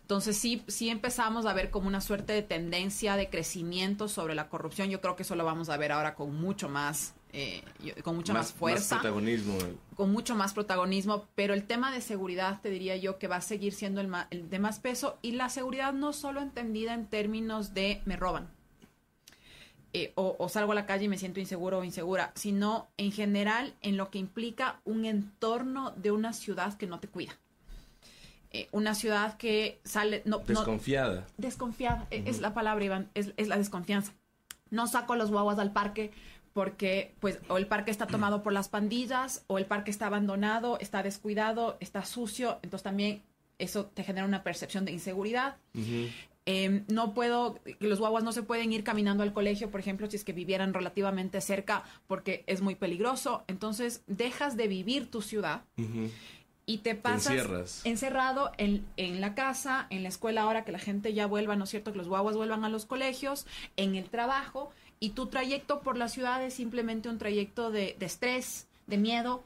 Entonces 0.00 0.36
sí, 0.36 0.62
sí 0.68 0.88
empezamos 0.88 1.46
a 1.46 1.52
ver 1.52 1.70
como 1.70 1.88
una 1.88 2.00
suerte 2.00 2.32
de 2.32 2.42
tendencia 2.42 3.16
de 3.16 3.28
crecimiento 3.28 4.08
sobre 4.08 4.34
la 4.34 4.48
corrupción. 4.48 4.90
Yo 4.90 5.00
creo 5.00 5.16
que 5.16 5.22
eso 5.22 5.34
lo 5.34 5.44
vamos 5.44 5.68
a 5.68 5.76
ver 5.76 5.92
ahora 5.92 6.14
con 6.14 6.34
mucho 6.34 6.68
más, 6.68 7.14
eh, 7.34 7.62
con 8.02 8.16
mucha 8.16 8.32
más, 8.32 8.52
fuerza. 8.52 8.94
Más 8.94 9.02
protagonismo. 9.02 9.58
Con 9.96 10.12
mucho 10.12 10.34
más 10.34 10.54
protagonismo, 10.54 11.26
pero 11.34 11.52
el 11.52 11.64
tema 11.64 11.92
de 11.92 12.00
seguridad 12.00 12.60
te 12.62 12.70
diría 12.70 12.96
yo 12.96 13.18
que 13.18 13.28
va 13.28 13.36
a 13.36 13.40
seguir 13.40 13.72
siendo 13.74 14.00
el, 14.00 14.10
el 14.30 14.48
de 14.48 14.58
más 14.58 14.78
peso 14.78 15.18
y 15.20 15.32
la 15.32 15.48
seguridad 15.48 15.92
no 15.92 16.12
solo 16.12 16.40
entendida 16.40 16.94
en 16.94 17.06
términos 17.06 17.74
de 17.74 18.00
me 18.04 18.16
roban. 18.16 18.48
Eh, 19.92 20.12
o, 20.16 20.34
o, 20.38 20.48
salgo 20.48 20.72
a 20.72 20.74
la 20.74 20.86
calle 20.86 21.04
y 21.04 21.08
me 21.08 21.18
siento 21.18 21.38
inseguro 21.38 21.78
o 21.78 21.84
insegura, 21.84 22.32
sino 22.34 22.88
en 22.96 23.12
general 23.12 23.74
en 23.80 23.96
lo 23.96 24.10
que 24.10 24.18
implica 24.18 24.80
un 24.84 25.04
entorno 25.04 25.92
de 25.92 26.10
una 26.10 26.32
ciudad 26.32 26.74
que 26.76 26.88
no 26.88 26.98
te 26.98 27.06
cuida. 27.06 27.38
Eh, 28.54 28.68
una 28.70 28.94
ciudad 28.94 29.36
que 29.36 29.80
sale... 29.82 30.22
No, 30.24 30.38
desconfiada. 30.38 31.26
desconfiada, 31.36 32.06
e, 32.12 32.22
es 32.26 32.40
la 32.40 32.54
palabra, 32.54 32.84
Iván, 32.84 33.10
es, 33.14 33.32
la 33.48 33.56
desconfianza. 33.56 34.12
No 34.70 34.86
saco 34.86 35.14
a 35.14 35.16
los 35.16 35.32
guaguas 35.32 35.58
al 35.58 35.72
parque 35.72 36.12
porque 36.54 37.14
pues 37.20 37.40
o 37.48 37.58
el 37.58 37.66
parque 37.66 37.90
está 37.90 38.06
tomado 38.06 38.42
por 38.42 38.54
las 38.54 38.68
pandillas 38.68 39.44
o 39.48 39.58
el 39.58 39.66
parque 39.66 39.90
está 39.90 40.06
abandonado, 40.06 40.78
está 40.80 41.02
descuidado, 41.02 41.76
está 41.80 42.04
sucio, 42.04 42.60
entonces 42.62 42.84
también 42.84 43.22
eso 43.58 43.86
te 43.86 44.04
genera 44.04 44.24
una 44.26 44.42
percepción 44.42 44.84
de 44.84 44.92
inseguridad. 44.92 45.56
Em, 46.46 46.84
no 46.88 47.14
puedo, 47.14 47.58
los 47.80 47.98
guaguas 47.98 48.22
no 48.22 48.32
se 48.32 48.42
pueden 48.42 48.72
ir 48.72 48.84
caminando 48.84 49.22
al 49.22 49.32
colegio, 49.32 49.70
por 49.70 49.80
ejemplo, 49.80 50.08
si 50.08 50.16
es 50.16 50.24
que 50.24 50.32
vivieran 50.32 50.74
relativamente 50.74 51.40
cerca, 51.40 51.84
porque 52.06 52.44
es 52.46 52.60
muy 52.60 52.74
peligroso. 52.74 53.44
Entonces, 53.48 54.02
dejas 54.06 54.56
de 54.56 54.68
vivir 54.68 55.10
tu 55.10 55.22
ciudad 55.22 55.62
y 56.66 56.78
te 56.78 56.94
pasas 56.94 57.84
encerrado 57.84 58.52
en, 58.58 58.84
en, 58.96 59.20
la 59.20 59.34
casa, 59.34 59.86
en 59.90 60.02
la 60.02 60.08
escuela, 60.08 60.42
ahora 60.42 60.64
que 60.64 60.72
la 60.72 60.78
gente 60.78 61.14
ya 61.14 61.26
vuelva, 61.26 61.56
¿no 61.56 61.64
es 61.64 61.70
cierto? 61.70 61.92
Que 61.92 61.98
los 61.98 62.08
guaguas 62.08 62.36
vuelvan 62.36 62.64
a 62.64 62.68
los 62.68 62.84
colegios, 62.84 63.46
en 63.76 63.94
el 63.94 64.10
trabajo, 64.10 64.70
y 65.04 65.10
tu 65.10 65.26
trayecto 65.26 65.80
por 65.80 65.98
la 65.98 66.08
ciudad 66.08 66.42
es 66.42 66.54
simplemente 66.54 67.10
un 67.10 67.18
trayecto 67.18 67.70
de, 67.70 67.94
de 67.98 68.06
estrés, 68.06 68.66
de 68.86 68.96
miedo, 68.96 69.44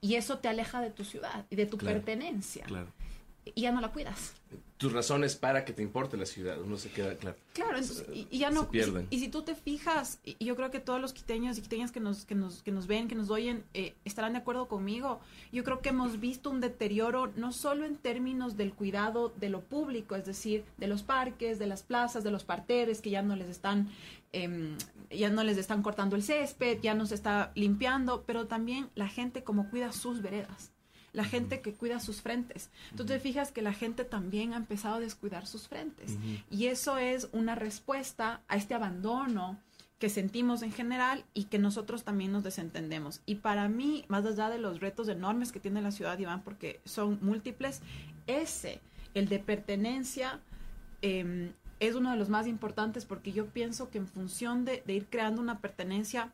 y 0.00 0.16
eso 0.16 0.38
te 0.38 0.48
aleja 0.48 0.80
de 0.80 0.90
tu 0.90 1.04
ciudad 1.04 1.46
y 1.50 1.54
de 1.54 1.66
tu 1.66 1.78
pertenencia. 1.78 2.64
Claro. 2.64 2.88
Y 3.44 3.60
ya 3.60 3.70
no 3.70 3.80
la 3.80 3.92
cuidas 3.92 4.34
tus 4.78 4.92
razones 4.92 5.34
para 5.34 5.64
que 5.64 5.72
te 5.72 5.82
importe 5.82 6.16
la 6.16 6.24
ciudad, 6.24 6.60
uno 6.62 6.76
se 6.76 6.88
queda 6.90 7.16
claro. 7.16 7.36
Claro, 7.52 7.80
y, 8.12 8.38
ya 8.38 8.50
no 8.50 8.70
pierden. 8.70 9.08
Y, 9.10 9.18
si 9.18 9.28
tú 9.28 9.42
te 9.42 9.56
fijas, 9.56 10.20
y 10.24 10.42
yo 10.42 10.54
creo 10.54 10.70
que 10.70 10.78
todos 10.78 11.00
los 11.00 11.12
quiteños 11.12 11.58
y 11.58 11.62
quiteñas 11.62 11.90
que 11.90 11.98
nos 11.98 12.24
que 12.24 12.36
nos 12.36 12.62
que 12.62 12.70
nos 12.70 12.86
ven, 12.86 13.08
que 13.08 13.16
nos 13.16 13.28
oyen, 13.28 13.64
eh, 13.74 13.94
estarán 14.04 14.34
de 14.34 14.38
acuerdo 14.38 14.68
conmigo. 14.68 15.20
Yo 15.50 15.64
creo 15.64 15.80
que 15.80 15.88
hemos 15.88 16.20
visto 16.20 16.48
un 16.48 16.60
deterioro 16.60 17.32
no 17.34 17.50
solo 17.50 17.84
en 17.84 17.96
términos 17.96 18.56
del 18.56 18.72
cuidado 18.72 19.32
de 19.40 19.48
lo 19.48 19.62
público, 19.62 20.14
es 20.14 20.24
decir, 20.24 20.62
de 20.76 20.86
los 20.86 21.02
parques, 21.02 21.58
de 21.58 21.66
las 21.66 21.82
plazas, 21.82 22.22
de 22.22 22.30
los 22.30 22.44
parterres 22.44 23.00
que 23.00 23.10
ya 23.10 23.22
no 23.22 23.34
les 23.34 23.48
están 23.48 23.90
em, 24.32 24.76
ya 25.10 25.30
no 25.30 25.42
les 25.44 25.58
están 25.58 25.82
cortando 25.82 26.16
el 26.16 26.22
césped, 26.22 26.80
ya 26.80 26.94
no 26.94 27.06
se 27.06 27.14
está 27.14 27.52
limpiando, 27.54 28.24
pero 28.26 28.46
también 28.46 28.90
la 28.94 29.08
gente 29.08 29.44
como 29.44 29.70
cuida 29.70 29.92
sus 29.92 30.22
veredas 30.22 30.72
la 31.12 31.24
gente 31.24 31.60
que 31.60 31.74
cuida 31.74 32.00
sus 32.00 32.20
frentes. 32.20 32.70
Tú 32.96 33.04
te 33.04 33.18
fijas 33.18 33.50
que 33.50 33.62
la 33.62 33.72
gente 33.72 34.04
también 34.04 34.52
ha 34.52 34.56
empezado 34.56 34.96
a 34.96 35.00
descuidar 35.00 35.46
sus 35.46 35.66
frentes. 35.66 36.16
Y 36.50 36.66
eso 36.66 36.98
es 36.98 37.28
una 37.32 37.54
respuesta 37.54 38.42
a 38.46 38.56
este 38.56 38.74
abandono 38.74 39.58
que 39.98 40.08
sentimos 40.08 40.62
en 40.62 40.72
general 40.72 41.24
y 41.34 41.44
que 41.44 41.58
nosotros 41.58 42.04
también 42.04 42.30
nos 42.30 42.44
desentendemos. 42.44 43.20
Y 43.26 43.36
para 43.36 43.68
mí, 43.68 44.04
más 44.08 44.24
allá 44.26 44.48
de 44.48 44.58
los 44.58 44.80
retos 44.80 45.08
enormes 45.08 45.50
que 45.50 45.60
tiene 45.60 45.82
la 45.82 45.90
ciudad, 45.90 46.18
Iván, 46.18 46.42
porque 46.42 46.80
son 46.84 47.18
múltiples, 47.20 47.80
ese, 48.28 48.80
el 49.14 49.28
de 49.28 49.40
pertenencia, 49.40 50.40
em, 51.02 51.52
es 51.80 51.94
uno 51.94 52.10
de 52.10 52.16
los 52.16 52.28
más 52.28 52.46
importantes 52.46 53.04
porque 53.04 53.32
yo 53.32 53.46
pienso 53.46 53.90
que 53.90 53.98
en 53.98 54.06
función 54.06 54.64
de, 54.64 54.82
de 54.86 54.92
ir 54.94 55.06
creando 55.06 55.40
una 55.40 55.60
pertenencia 55.60 56.32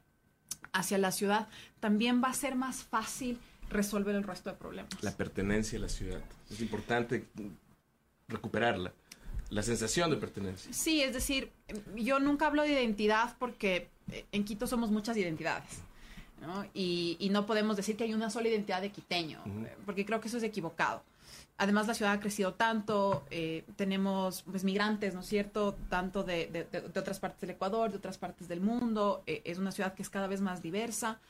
hacia 0.72 0.98
la 0.98 1.12
ciudad, 1.12 1.48
también 1.80 2.22
va 2.22 2.28
a 2.28 2.34
ser 2.34 2.56
más 2.56 2.82
fácil 2.82 3.38
resolver 3.70 4.14
el 4.14 4.24
resto 4.24 4.50
de 4.50 4.56
problemas. 4.56 4.90
La 5.02 5.12
pertenencia 5.12 5.78
a 5.78 5.82
la 5.82 5.88
ciudad. 5.88 6.20
Es 6.50 6.60
importante 6.60 7.26
recuperarla. 8.28 8.92
La 9.50 9.62
sensación 9.62 10.10
de 10.10 10.16
pertenencia. 10.16 10.72
Sí, 10.72 11.02
es 11.02 11.12
decir, 11.12 11.52
yo 11.94 12.18
nunca 12.18 12.46
hablo 12.46 12.62
de 12.62 12.72
identidad 12.72 13.36
porque 13.38 13.88
eh, 14.10 14.24
en 14.32 14.44
Quito 14.44 14.66
somos 14.66 14.90
muchas 14.90 15.16
identidades. 15.16 15.80
¿no? 16.40 16.66
Y, 16.74 17.28
no 17.30 17.46
podemos 17.46 17.76
decir 17.76 17.96
que 17.96 18.04
hay 18.04 18.14
una 18.14 18.30
sola 18.30 18.48
identidad 18.48 18.80
de 18.82 18.90
quiteño, 18.90 19.42
porque 19.86 20.04
creo 20.04 20.20
que 20.20 20.28
eso 20.28 20.36
es 20.36 20.42
equivocado. 20.42 21.02
Además, 21.56 21.86
la 21.86 21.94
ciudad 21.94 22.12
ha 22.12 22.20
crecido 22.20 22.54
tanto, 22.54 23.24
eh, 23.30 23.64
tenemos 23.76 24.42
pues, 24.42 24.64
migrantes, 24.64 25.14
¿no 25.14 25.20
es 25.20 25.26
cierto?, 25.26 25.76
tanto 25.88 26.24
de, 26.24 26.48
de, 26.48 26.78
otras 26.98 27.20
partes 27.20 27.40
del 27.42 27.50
Ecuador, 27.50 27.90
de 27.90 27.98
otras 27.98 28.18
partes 28.18 28.48
del 28.48 28.60
mundo, 28.60 29.22
eh, 29.26 29.42
es 29.44 29.58
una 29.58 29.70
ciudad 29.70 29.94
que 29.94 30.02
es 30.02 30.10
cada 30.10 30.26
vez 30.26 30.40
más 30.40 30.62
diversa 30.62 31.20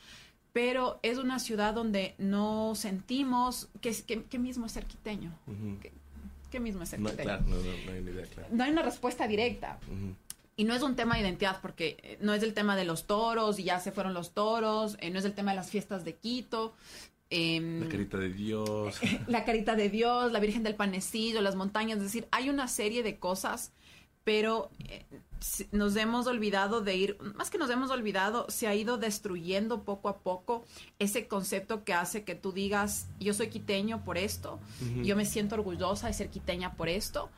pero 0.54 1.00
es 1.02 1.18
una 1.18 1.40
ciudad 1.40 1.74
donde 1.74 2.14
no 2.16 2.74
sentimos 2.76 3.68
que, 3.80 3.92
que, 4.04 4.38
mismo 4.38 4.66
es 4.66 4.72
ser 4.72 4.84
quiteño. 4.84 5.36
¿Qué, 6.48 6.60
mismo 6.60 6.84
es 6.84 6.90
ser 6.90 7.00
no, 7.00 7.10
Claro, 7.10 7.42
no, 7.48 7.56
hay 7.56 8.00
ni 8.00 8.12
idea, 8.12 8.24
no, 8.52 8.62
hay 8.62 8.70
una 8.70 8.82
respuesta 8.82 9.26
directa. 9.26 9.80
Y 10.56 10.62
no 10.62 10.72
es 10.72 10.82
un 10.82 10.94
tema 10.94 11.16
de 11.16 11.22
identidad, 11.22 11.60
porque 11.60 11.96
eh, 12.04 12.18
no 12.20 12.32
es 12.34 12.44
el 12.44 12.54
tema 12.54 12.76
de 12.76 12.84
los 12.84 13.08
toros, 13.08 13.58
y 13.58 13.64
ya 13.64 13.80
se 13.80 13.90
fueron 13.90 14.14
los 14.14 14.32
toros, 14.32 14.96
eh, 15.00 15.10
no 15.10 15.18
es 15.18 15.24
el 15.24 15.34
tema 15.34 15.50
de 15.50 15.56
las 15.56 15.70
fiestas 15.70 16.04
de 16.04 16.14
Quito. 16.14 16.74
Em, 17.30 17.80
la 17.80 17.88
carita 17.88 18.18
de 18.18 18.28
Dios. 18.30 19.00
la 19.26 19.44
carita 19.44 19.74
de 19.74 19.88
Dios, 19.88 20.32
la 20.32 20.40
Virgen 20.40 20.62
del 20.62 20.74
Panecillo, 20.74 21.40
las 21.40 21.56
montañas, 21.56 21.98
es 21.98 22.04
decir, 22.04 22.28
hay 22.30 22.50
una 22.50 22.68
serie 22.68 23.02
de 23.02 23.18
cosas, 23.18 23.72
pero 24.24 24.70
eh, 24.88 25.04
nos 25.72 25.96
hemos 25.96 26.26
olvidado 26.26 26.80
de 26.80 26.96
ir, 26.96 27.18
más 27.34 27.50
que 27.50 27.58
nos 27.58 27.70
hemos 27.70 27.90
olvidado, 27.90 28.46
se 28.48 28.66
ha 28.66 28.74
ido 28.74 28.96
destruyendo 28.96 29.82
poco 29.82 30.08
a 30.08 30.18
poco 30.18 30.64
ese 30.98 31.28
concepto 31.28 31.84
que 31.84 31.92
hace 31.92 32.24
que 32.24 32.34
tú 32.34 32.52
digas, 32.52 33.08
yo 33.20 33.34
soy 33.34 33.48
quiteño 33.48 34.04
por 34.04 34.16
esto, 34.16 34.58
yo 35.02 35.16
me 35.16 35.26
siento 35.26 35.56
orgullosa 35.56 36.06
de 36.06 36.14
ser 36.14 36.30
quiteña 36.30 36.74
por 36.74 36.88
esto. 36.88 37.30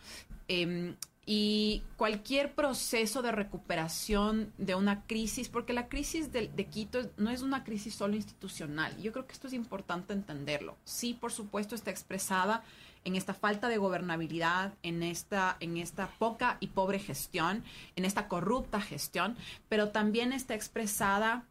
Em, 0.49 0.95
y 1.29 1.83
cualquier 1.97 2.55
proceso 2.55 3.21
de 3.21 3.33
recuperación 3.33 4.53
de 4.59 4.77
una 4.77 5.03
crisis, 5.07 5.49
porque 5.49 5.73
la 5.73 5.89
crisis 5.89 6.31
de, 6.31 6.49
Quito 6.71 7.11
no 7.17 7.31
es 7.31 7.43
una 7.43 7.65
crisis 7.65 7.95
solo 7.95 8.15
institucional, 8.15 8.97
yo 9.03 9.11
creo 9.13 9.27
que 9.27 9.33
esto 9.33 9.49
es 9.49 9.53
importante 9.53 10.13
entenderlo. 10.13 10.77
Sí, 10.85 11.15
por 11.15 11.33
supuesto, 11.33 11.75
está 11.75 11.91
expresada 11.91 12.63
en 13.05 13.17
esta 13.17 13.35
falta 13.35 13.69
de 13.69 13.77
gobernabilidad, 13.77 14.75
en 14.85 15.03
esta, 15.03 15.57
en 15.59 15.77
esta 15.77 16.09
poca 16.19 16.59
y 16.61 16.69
pobre 16.69 17.01
gestión, 17.01 17.65
en 17.97 18.05
esta 18.05 18.29
corrupta 18.29 18.81
gestión, 18.81 19.37
pero 19.69 19.91
también 19.91 20.33
está 20.33 20.55
expresada 20.55 21.45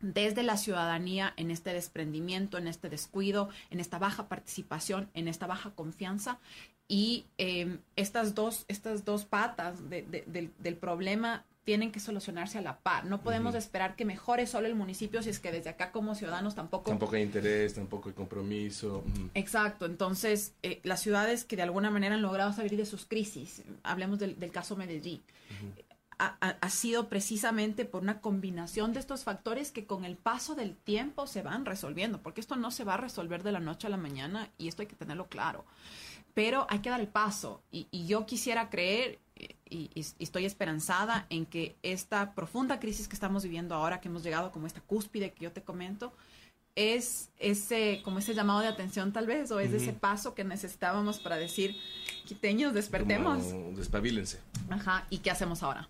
desde 0.00 0.42
la 0.42 0.56
ciudadanía 0.56 1.32
en 1.36 1.50
este 1.50 1.72
desprendimiento, 1.72 2.58
en 2.58 2.68
este 2.68 2.88
descuido, 2.88 3.48
en 3.70 3.80
esta 3.80 3.98
baja 3.98 4.28
participación, 4.28 5.08
en 5.14 5.28
esta 5.28 5.46
baja 5.46 5.70
confianza. 5.70 6.38
Y 6.86 7.24
em, 7.38 7.78
estas, 7.96 8.34
dos, 8.34 8.64
estas 8.68 9.04
dos 9.04 9.24
patas 9.24 9.78
del 9.88 10.76
problema 10.76 11.44
tienen 11.64 11.90
que 11.90 11.98
solucionarse 11.98 12.58
a 12.58 12.60
la 12.60 12.78
par. 12.78 13.06
No 13.06 13.22
podemos 13.22 13.54
esperar 13.54 13.96
que 13.96 14.04
mejore 14.04 14.46
solo 14.46 14.66
el 14.66 14.74
municipio 14.74 15.22
si 15.22 15.30
es 15.30 15.40
que 15.40 15.50
desde 15.50 15.70
acá 15.70 15.90
como 15.92 16.14
ciudadanos 16.14 16.54
tampoco... 16.54 16.90
Tampoco 16.90 17.16
hay 17.16 17.22
interés, 17.22 17.74
tampoco 17.74 18.10
hay 18.10 18.14
compromiso. 18.14 19.02
Exacto. 19.32 19.86
Entonces, 19.86 20.52
eh, 20.62 20.80
las 20.84 21.00
ciudades 21.00 21.44
que 21.44 21.56
de 21.56 21.62
alguna 21.62 21.90
manera 21.90 22.14
han 22.14 22.22
logrado 22.22 22.52
salir 22.52 22.76
de 22.76 22.84
sus 22.84 23.06
crisis, 23.06 23.62
hablemos 23.82 24.18
del, 24.18 24.36
caso 24.52 24.76
Medellín, 24.76 25.22
ha, 26.18 26.70
sido 26.70 27.08
precisamente 27.08 27.84
por 27.84 28.02
una 28.02 28.20
combinación 28.20 28.92
de 28.92 29.00
estos 29.00 29.24
factores 29.24 29.72
que 29.72 29.86
con 29.86 30.04
el 30.04 30.16
paso 30.16 30.54
del 30.54 30.76
tiempo 30.76 31.26
se 31.26 31.42
van 31.42 31.64
resolviendo, 31.64 32.20
porque 32.22 32.40
esto 32.40 32.56
no 32.56 32.70
se 32.70 32.84
va 32.84 32.94
a 32.94 32.98
resolver 32.98 33.42
de 33.42 33.52
la 33.52 33.60
noche 33.60 33.86
a 33.86 33.90
la 33.90 33.96
mañana 33.96 34.50
y 34.58 34.68
esto 34.68 34.82
hay 34.82 34.88
que 34.88 34.96
tenerlo 34.96 35.28
claro. 35.28 35.64
Pero 36.34 36.66
hay 36.68 36.80
que 36.80 36.90
dar 36.90 37.00
el 37.00 37.08
paso 37.08 37.62
y, 37.70 37.86
y 37.90 38.06
yo 38.06 38.26
quisiera 38.26 38.70
creer 38.70 39.20
y, 39.68 39.90
estoy 40.18 40.44
esperanzada 40.44 41.26
en 41.30 41.46
que 41.46 41.76
esta 41.82 42.34
profunda 42.34 42.80
crisis 42.80 43.08
que 43.08 43.14
estamos 43.14 43.42
viviendo 43.42 43.74
ahora, 43.74 44.00
que 44.00 44.08
hemos 44.08 44.22
llegado 44.22 44.52
como 44.52 44.66
esta 44.66 44.80
cúspide 44.80 45.32
que 45.32 45.44
yo 45.44 45.52
te 45.52 45.62
comento, 45.62 46.12
es 46.76 47.30
ese, 47.38 48.00
como 48.04 48.18
ese 48.18 48.34
llamado 48.34 48.60
de 48.60 48.68
atención 48.68 49.12
tal 49.12 49.26
vez, 49.26 49.50
o 49.50 49.60
es 49.60 49.72
ese 49.72 49.92
paso 49.92 50.34
que 50.34 50.42
necesitábamos 50.42 51.20
para 51.20 51.36
decir, 51.36 51.76
quiteños, 52.24 52.74
despertemos. 52.74 53.44
despabilense. 53.76 54.40
Ajá, 54.70 55.06
¿y 55.10 55.18
qué 55.18 55.30
hacemos 55.30 55.62
ahora? 55.62 55.88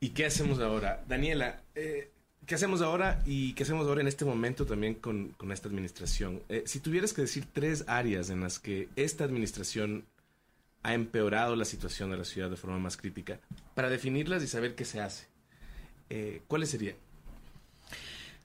¿Y 0.00 0.10
qué 0.10 0.26
hacemos 0.26 0.58
ahora? 0.60 1.02
Daniela, 1.08 1.62
eh, 1.74 2.10
¿qué 2.46 2.54
hacemos 2.54 2.82
ahora 2.82 3.22
y 3.24 3.54
qué 3.54 3.62
hacemos 3.62 3.86
ahora 3.86 4.02
en 4.02 4.08
este 4.08 4.24
momento 4.24 4.66
también 4.66 4.94
con, 4.94 5.30
con 5.30 5.52
esta 5.52 5.68
administración? 5.68 6.42
Eh, 6.48 6.64
si 6.66 6.80
tuvieras 6.80 7.12
que 7.12 7.22
decir 7.22 7.46
tres 7.52 7.84
áreas 7.86 8.30
en 8.30 8.40
las 8.40 8.58
que 8.58 8.88
esta 8.96 9.24
administración 9.24 10.04
ha 10.84 10.92
empeorado 10.92 11.56
la 11.56 11.64
situación 11.64 12.10
de 12.10 12.18
la 12.18 12.24
ciudad 12.24 12.50
de 12.50 12.56
forma 12.56 12.78
más 12.78 12.96
crítica, 12.96 13.40
para 13.74 13.88
definirlas 13.88 14.42
y 14.42 14.46
saber 14.46 14.74
qué 14.74 14.84
se 14.84 15.00
hace. 15.00 15.26
Eh, 16.10 16.42
¿Cuáles 16.46 16.70
serían? 16.70 16.96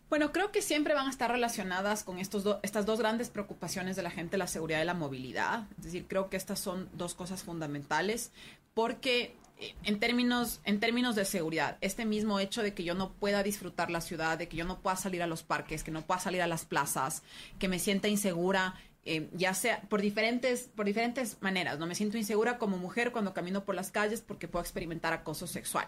Bueno, 0.10 0.32
creo 0.32 0.52
que 0.52 0.64
siempre 0.64 0.96
van 0.96 1.08
a 1.08 1.10
estar 1.12 1.30
relacionadas 1.30 2.04
con 2.04 2.18
estos 2.18 2.58
estas 2.64 2.86
dos 2.86 2.98
grandes 3.00 3.30
preocupaciones 3.30 3.96
de 3.96 4.02
la 4.02 4.10
gente, 4.10 4.38
la 4.38 4.48
seguridad 4.48 4.82
y 4.82 4.86
la 4.86 4.96
movilidad. 4.96 5.68
Es 5.78 5.86
decir, 5.86 6.06
creo 6.08 6.30
que 6.30 6.38
estas 6.38 6.60
son 6.60 6.90
dos 6.94 7.14
cosas 7.14 7.44
fundamentales 7.44 8.32
porque 8.74 9.36
en 9.84 10.00
términos, 10.00 10.62
en 10.64 10.80
términos 10.80 11.16
de 11.16 11.26
seguridad, 11.26 11.78
este 11.82 12.06
mismo 12.06 12.40
hecho 12.40 12.64
de 12.64 12.74
que 12.74 12.84
yo 12.84 12.96
no 12.96 13.12
pueda 13.12 13.44
disfrutar 13.44 13.92
la 13.92 14.02
ciudad, 14.02 14.38
de 14.38 14.48
que 14.48 14.58
yo 14.58 14.66
no 14.66 14.80
pueda 14.80 14.96
salir 14.96 15.22
a 15.22 15.28
los 15.28 15.44
parques, 15.44 15.84
que 15.84 15.92
no 15.92 16.02
pueda 16.02 16.20
salir 16.20 16.42
a 16.42 16.48
las 16.48 16.66
plazas, 16.66 17.24
que 17.58 17.68
me 17.68 17.80
sienta 17.80 18.08
insegura 18.08 18.76
eh, 19.12 19.28
ya 19.34 19.56
sea 19.56 19.82
por 19.90 20.04
diferentes, 20.04 20.70
por 20.76 20.86
diferentes 20.86 21.38
maneras. 21.42 21.80
No 21.80 21.88
me 21.88 21.96
siento 21.96 22.20
insegura 22.20 22.60
como 22.60 22.78
mujer 22.78 23.12
cuando 23.12 23.34
camino 23.34 23.66
por 23.66 23.74
las 23.74 23.90
calles 23.90 24.22
porque 24.22 24.48
puedo 24.48 24.62
experimentar 24.62 25.14
acoso 25.14 25.48
sexual. 25.48 25.88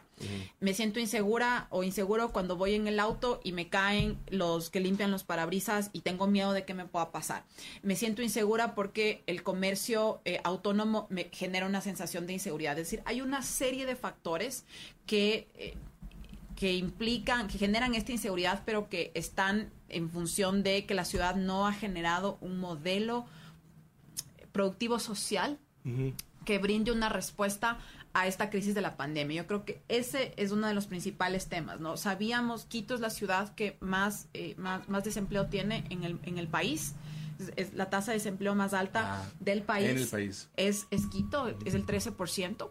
Me 0.59 0.73
siento 0.73 0.99
insegura 0.99 1.67
o 1.69 1.83
inseguro 1.83 2.31
cuando 2.31 2.57
voy 2.57 2.73
en 2.73 2.87
el 2.87 2.99
auto 2.99 3.39
y 3.43 3.51
me 3.51 3.69
caen 3.69 4.17
los 4.27 4.71
que 4.71 4.79
limpian 4.79 5.11
los 5.11 5.23
parabrisas 5.23 5.91
y 5.93 6.01
tengo 6.01 6.25
miedo 6.25 6.51
de 6.51 6.65
que 6.65 6.73
me 6.73 6.85
pueda 6.85 7.11
pasar. 7.11 7.43
Me 7.83 7.95
siento 7.95 8.23
insegura 8.23 8.73
porque 8.73 9.21
el 9.27 9.43
comercio 9.43 10.21
eh, 10.25 10.41
autónomo 10.43 11.05
me 11.11 11.29
genera 11.31 11.67
una 11.67 11.81
sensación 11.81 12.25
de 12.25 12.33
inseguridad. 12.33 12.79
Es 12.79 12.87
decir, 12.87 13.03
hay 13.05 13.21
una 13.21 13.43
serie 13.43 13.85
de 13.85 13.95
factores 13.95 14.65
que 15.05 15.47
eh, 15.53 15.75
que 16.61 16.73
implican, 16.75 17.47
que 17.47 17.57
generan 17.57 17.95
esta 17.95 18.11
inseguridad, 18.11 18.61
pero 18.67 18.87
que 18.87 19.11
están 19.15 19.71
en 19.89 20.11
función 20.11 20.61
de 20.61 20.85
que 20.85 20.93
la 20.93 21.05
ciudad 21.05 21.35
no 21.35 21.65
ha 21.65 21.73
generado 21.73 22.37
un 22.39 22.59
modelo 22.59 23.25
productivo 24.51 24.99
social 24.99 25.57
que 26.45 26.59
brinde 26.59 26.91
una 26.91 27.09
respuesta 27.09 27.79
a 28.13 28.27
esta 28.27 28.51
crisis 28.51 28.75
de 28.75 28.81
la 28.81 28.95
pandemia. 28.95 29.41
Yo 29.41 29.47
creo 29.47 29.65
que 29.65 29.81
ese 29.87 30.35
es 30.37 30.51
uno 30.51 30.67
de 30.67 30.75
los 30.75 30.85
principales 30.85 31.47
temas, 31.47 31.79
¿no? 31.79 31.97
Sabíamos, 31.97 32.65
Quito 32.65 32.93
es 32.93 32.99
la 32.99 33.09
ciudad 33.09 33.55
que 33.55 33.77
más, 33.79 34.27
eh, 34.35 34.53
más, 34.59 34.87
más, 34.87 35.03
desempleo 35.03 35.47
tiene 35.47 35.83
en 35.89 36.03
el, 36.03 36.19
en 36.21 36.37
el 36.37 36.47
país. 36.47 36.93
Es, 37.55 37.73
la 37.73 37.89
tasa 37.89 38.11
de 38.11 38.19
desempleo 38.19 38.53
más 38.53 38.75
alta 38.75 39.23
Ah, 39.23 39.29
del 39.39 39.63
país. 39.63 39.89
en 39.89 39.97
el 39.97 40.07
país. 40.07 40.47
Es, 40.57 40.85
es 40.91 41.07
Quito, 41.07 41.47
es 41.65 41.73
el 41.73 41.87
13%. 41.87 42.69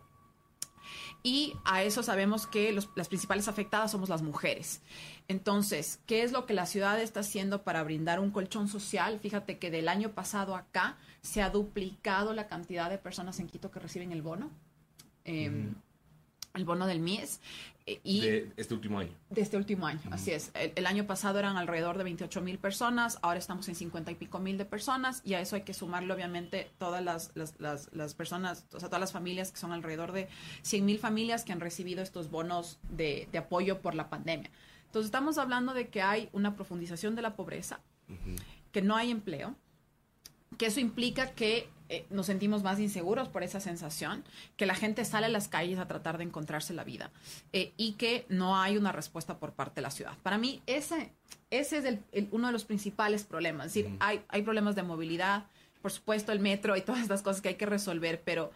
Y 1.22 1.54
a 1.64 1.82
eso 1.82 2.02
sabemos 2.02 2.46
que 2.46 2.72
las 2.72 3.08
principales 3.08 3.46
afectadas 3.48 3.90
somos 3.90 4.08
las 4.08 4.22
mujeres. 4.22 4.80
Entonces, 5.28 6.00
¿qué 6.06 6.22
es 6.22 6.32
lo 6.32 6.46
que 6.46 6.54
la 6.54 6.66
ciudad 6.66 7.00
está 7.00 7.20
haciendo 7.20 7.62
para 7.62 7.82
brindar 7.82 8.20
un 8.20 8.30
colchón 8.30 8.68
social? 8.68 9.20
Fíjate 9.20 9.58
que 9.58 9.70
del 9.70 9.88
año 9.88 10.12
pasado 10.12 10.56
acá 10.56 10.96
se 11.22 11.42
ha 11.42 11.50
duplicado 11.50 12.32
la 12.32 12.46
cantidad 12.48 12.88
de 12.88 12.98
personas 12.98 13.38
en 13.38 13.48
Quito 13.48 13.70
que 13.70 13.80
reciben 13.80 14.12
el 14.12 14.22
bono, 14.22 14.50
eh, 15.24 15.68
el 16.54 16.64
bono 16.64 16.86
del 16.86 17.00
MIES. 17.00 17.40
eh, 17.86 18.00
y 18.04 18.20
de 18.20 18.52
este 18.56 18.74
último 18.74 18.98
año. 18.98 19.12
de 19.30 19.40
este 19.40 19.56
último 19.56 19.86
año, 19.86 20.00
así 20.10 20.32
es. 20.32 20.50
El, 20.54 20.72
el 20.76 20.86
año 20.86 21.06
pasado 21.06 21.38
eran 21.38 21.56
alrededor 21.56 21.96
de 21.98 22.04
28 22.04 22.40
mil 22.42 22.58
personas, 22.58 23.18
ahora 23.22 23.38
estamos 23.38 23.68
en 23.68 23.74
50 23.74 24.10
y 24.10 24.14
pico 24.16 24.38
mil 24.38 24.58
de 24.58 24.64
personas 24.64 25.22
y 25.24 25.34
a 25.34 25.40
eso 25.40 25.56
hay 25.56 25.62
que 25.62 25.74
sumarle 25.74 26.12
obviamente 26.12 26.70
todas 26.78 27.02
las, 27.02 27.30
las, 27.34 27.54
las, 27.58 27.88
las 27.92 28.14
personas, 28.14 28.66
o 28.72 28.80
sea, 28.80 28.88
todas 28.88 29.00
las 29.00 29.12
familias 29.12 29.50
que 29.50 29.58
son 29.58 29.72
alrededor 29.72 30.12
de 30.12 30.28
100 30.62 30.84
mil 30.84 30.98
familias 30.98 31.44
que 31.44 31.52
han 31.52 31.60
recibido 31.60 32.02
estos 32.02 32.30
bonos 32.30 32.78
de, 32.90 33.28
de 33.32 33.38
apoyo 33.38 33.80
por 33.80 33.94
la 33.94 34.10
pandemia. 34.10 34.50
Entonces 34.86 35.06
estamos 35.06 35.38
hablando 35.38 35.72
de 35.72 35.88
que 35.88 36.02
hay 36.02 36.28
una 36.32 36.56
profundización 36.56 37.14
de 37.14 37.22
la 37.22 37.36
pobreza, 37.36 37.80
que 38.72 38.82
no 38.82 38.96
hay 38.96 39.12
empleo, 39.12 39.54
que 40.58 40.66
eso 40.66 40.80
implica 40.80 41.30
que 41.30 41.68
eh, 41.90 42.06
nos 42.08 42.26
sentimos 42.26 42.62
más 42.62 42.78
inseguros 42.80 43.28
por 43.28 43.42
esa 43.42 43.60
sensación, 43.60 44.24
que 44.56 44.64
la 44.64 44.74
gente 44.74 45.04
sale 45.04 45.26
a 45.26 45.28
las 45.28 45.48
calles 45.48 45.78
a 45.78 45.86
tratar 45.86 46.16
de 46.16 46.24
encontrarse 46.24 46.72
la 46.72 46.84
vida 46.84 47.10
eh, 47.52 47.72
y 47.76 47.92
que 47.92 48.24
no 48.30 48.56
hay 48.56 48.76
una 48.78 48.92
respuesta 48.92 49.38
por 49.38 49.52
parte 49.52 49.76
de 49.76 49.82
la 49.82 49.90
ciudad. 49.90 50.12
Para 50.22 50.38
mí, 50.38 50.62
ese, 50.66 51.12
ese 51.50 51.78
es 51.78 51.84
el- 51.84 52.02
el- 52.12 52.28
uno 52.30 52.46
de 52.46 52.52
los 52.54 52.64
principales 52.64 53.24
problemas. 53.24 53.66
Es 53.66 53.74
decir, 53.74 53.96
hay, 54.00 54.22
hay 54.28 54.42
problemas 54.42 54.74
de 54.76 54.82
movilidad, 54.84 55.44
por 55.82 55.90
supuesto 55.90 56.32
el 56.32 56.40
metro 56.40 56.76
y 56.76 56.82
todas 56.82 57.02
estas 57.02 57.22
cosas 57.22 57.42
que 57.42 57.48
hay 57.50 57.54
que 57.56 57.66
resolver, 57.66 58.22
pero 58.24 58.52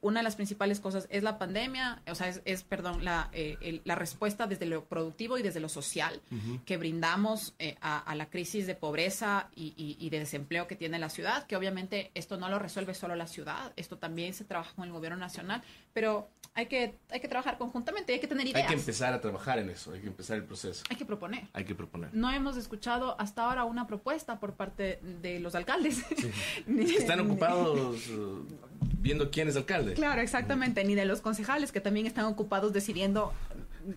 una 0.00 0.20
de 0.20 0.24
las 0.24 0.36
principales 0.36 0.80
cosas 0.80 1.06
es 1.10 1.22
la 1.22 1.38
pandemia, 1.38 2.02
o 2.10 2.14
sea, 2.14 2.28
es, 2.28 2.42
es, 2.44 2.62
perdón, 2.64 3.04
la, 3.04 3.28
eh, 3.32 3.56
el- 3.60 3.82
la 3.84 3.94
respuesta 3.94 4.46
desde 4.46 4.66
lo 4.66 4.84
productivo 4.84 5.38
y 5.38 5.42
desde 5.42 5.60
lo 5.60 5.68
social 5.68 6.20
que 6.66 6.76
brindamos 6.76 7.54
eh, 7.58 7.76
a, 7.80 7.98
a 7.98 8.14
la 8.14 8.30
crisis 8.30 8.66
de 8.66 8.74
pobreza 8.74 9.48
y, 9.54 9.74
y- 9.76 9.96
y 10.04 10.10
de 10.10 10.18
desempleo 10.20 10.66
que 10.66 10.76
tiene 10.76 10.98
la 10.98 11.08
ciudad, 11.10 11.46
que 11.46 11.56
obviamente 11.56 12.10
esto 12.14 12.36
no 12.36 12.48
lo 12.48 12.58
resuelve 12.58 12.94
solo 12.94 13.14
la 13.16 13.26
ciudad, 13.26 13.72
esto 13.76 13.98
también 13.98 14.34
se 14.34 14.44
trabaja 14.44 14.74
con 14.74 14.84
el 14.84 14.92
gobierno 14.92 15.18
nacional, 15.18 15.62
pero 15.92 16.28
hay 16.54 16.66
que, 16.66 16.96
hay 17.10 17.20
que 17.20 17.28
trabajar 17.28 17.56
conjuntamente, 17.58 18.12
hay 18.12 18.18
que 18.20 18.26
tener 18.26 18.44
Hay 18.46 18.52
ideas, 18.52 18.66
que 18.66 18.74
empezar 18.74 19.12
a 19.12 19.20
trabajar 19.20 19.58
en 19.60 19.70
eso, 19.70 19.92
hay 19.92 20.00
que 20.00 20.08
empezar 20.08 20.36
el 20.38 20.44
proceso. 20.44 20.82
hay 20.90 20.96
que 20.96 21.04
proponer. 21.04 21.46
Hay 21.52 21.64
que 21.64 21.74
proponer. 21.74 22.10
No 22.14 22.30
hemos 22.32 22.56
escuchado 22.56 23.14
hasta 23.20 23.44
ahora 23.44 23.64
una 23.64 23.86
propuesta 23.86 24.40
por 24.40 24.54
parte 24.54 24.98
de 25.22 25.38
los 25.40 25.54
alcaldes. 25.54 26.04
Están 26.66 27.20
ocupados 27.20 28.02
viendo 29.08 29.30
quién 29.30 29.48
es 29.48 29.56
alcalde. 29.56 29.94
Claro, 29.94 30.20
exactamente, 30.20 30.84
ni 30.84 30.94
de 30.94 31.06
los 31.06 31.20
concejales 31.20 31.72
que 31.72 31.80
también 31.80 32.06
están 32.06 32.26
ocupados 32.26 32.72
decidiendo 32.72 33.32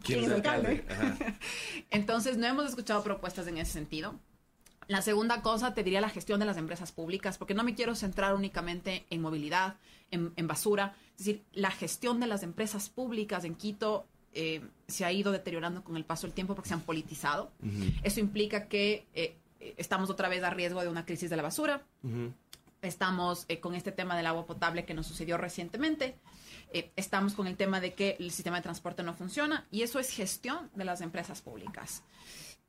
¿Quién, 0.03 0.23
es 0.23 0.31
alcalde? 0.31 0.85
Entonces, 1.91 2.37
no 2.37 2.47
hemos 2.47 2.65
escuchado 2.65 3.03
propuestas 3.03 3.45
en 3.47 3.57
ese 3.57 3.73
sentido. 3.73 4.19
La 4.87 5.01
segunda 5.01 5.41
cosa 5.41 5.73
te 5.73 5.83
diría 5.83 6.01
la 6.01 6.09
gestión 6.09 6.39
de 6.39 6.45
las 6.45 6.57
empresas 6.57 6.91
públicas, 6.91 7.37
porque 7.37 7.53
no 7.53 7.63
me 7.63 7.75
quiero 7.75 7.93
centrar 7.95 8.33
únicamente 8.33 9.05
en 9.09 9.21
movilidad, 9.21 9.75
en, 10.11 10.31
en 10.37 10.47
basura. 10.47 10.95
Es 11.17 11.25
decir, 11.25 11.43
la 11.51 11.71
gestión 11.71 12.19
de 12.19 12.27
las 12.27 12.41
empresas 12.43 12.89
públicas 12.89 13.43
en 13.43 13.55
Quito 13.55 14.07
eh, 14.33 14.61
se 14.87 15.03
ha 15.03 15.11
ido 15.11 15.33
deteriorando 15.33 15.83
con 15.83 15.97
el 15.97 16.05
paso 16.05 16.25
del 16.25 16.33
tiempo 16.33 16.55
porque 16.55 16.69
se 16.69 16.73
han 16.73 16.81
politizado. 16.81 17.51
Eso 18.03 18.21
implica 18.21 18.69
que 18.69 19.05
eh, 19.13 19.35
estamos 19.75 20.09
otra 20.09 20.29
vez 20.29 20.41
a 20.43 20.49
riesgo 20.49 20.81
de 20.81 20.87
una 20.87 21.05
crisis 21.05 21.29
de 21.29 21.35
la 21.35 21.43
basura. 21.43 21.83
Estamos 22.81 23.45
eh, 23.47 23.59
con 23.59 23.75
este 23.75 23.91
tema 23.91 24.17
del 24.17 24.25
agua 24.25 24.45
potable 24.47 24.85
que 24.85 24.95
nos 24.95 25.05
sucedió 25.05 25.37
recientemente. 25.37 26.15
Eh, 26.73 26.91
estamos 26.95 27.33
con 27.33 27.45
el 27.45 27.55
tema 27.55 27.79
de 27.79 27.93
que 27.93 28.15
el 28.19 28.31
sistema 28.31 28.57
de 28.57 28.63
transporte 28.63 29.03
no 29.03 29.13
funciona 29.13 29.67
y 29.69 29.83
eso 29.83 29.99
es 29.99 30.09
gestión 30.09 30.69
de 30.73 30.85
las 30.85 31.01
empresas 31.01 31.41
públicas. 31.41 32.01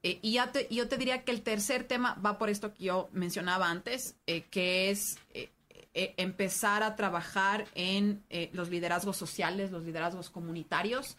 Eh, 0.03 0.19
y, 0.21 0.33
ya 0.33 0.53
te- 0.53 0.69
yo 0.71 0.87
te 0.89 0.99
diría 0.99 1.23
que 1.25 1.33
el 1.33 1.41
tercer 1.43 1.85
tema 1.85 2.15
va 2.15 2.37
por 2.37 2.51
esto 2.51 2.75
que 2.75 2.85
yo 2.85 3.09
mencionaba 3.13 3.71
antes, 3.71 4.17
eh, 4.27 4.43
que 4.51 4.91
es 4.91 5.17
eh, 5.33 5.51
eh, 5.95 6.13
empezar 6.19 6.83
a 6.83 6.95
trabajar 6.95 7.65
en 7.75 8.23
los 8.53 8.69
liderazgos 8.69 9.17
sociales, 9.17 9.71
los 9.71 9.85
liderazgos 9.85 10.29
comunitarios. 10.31 11.17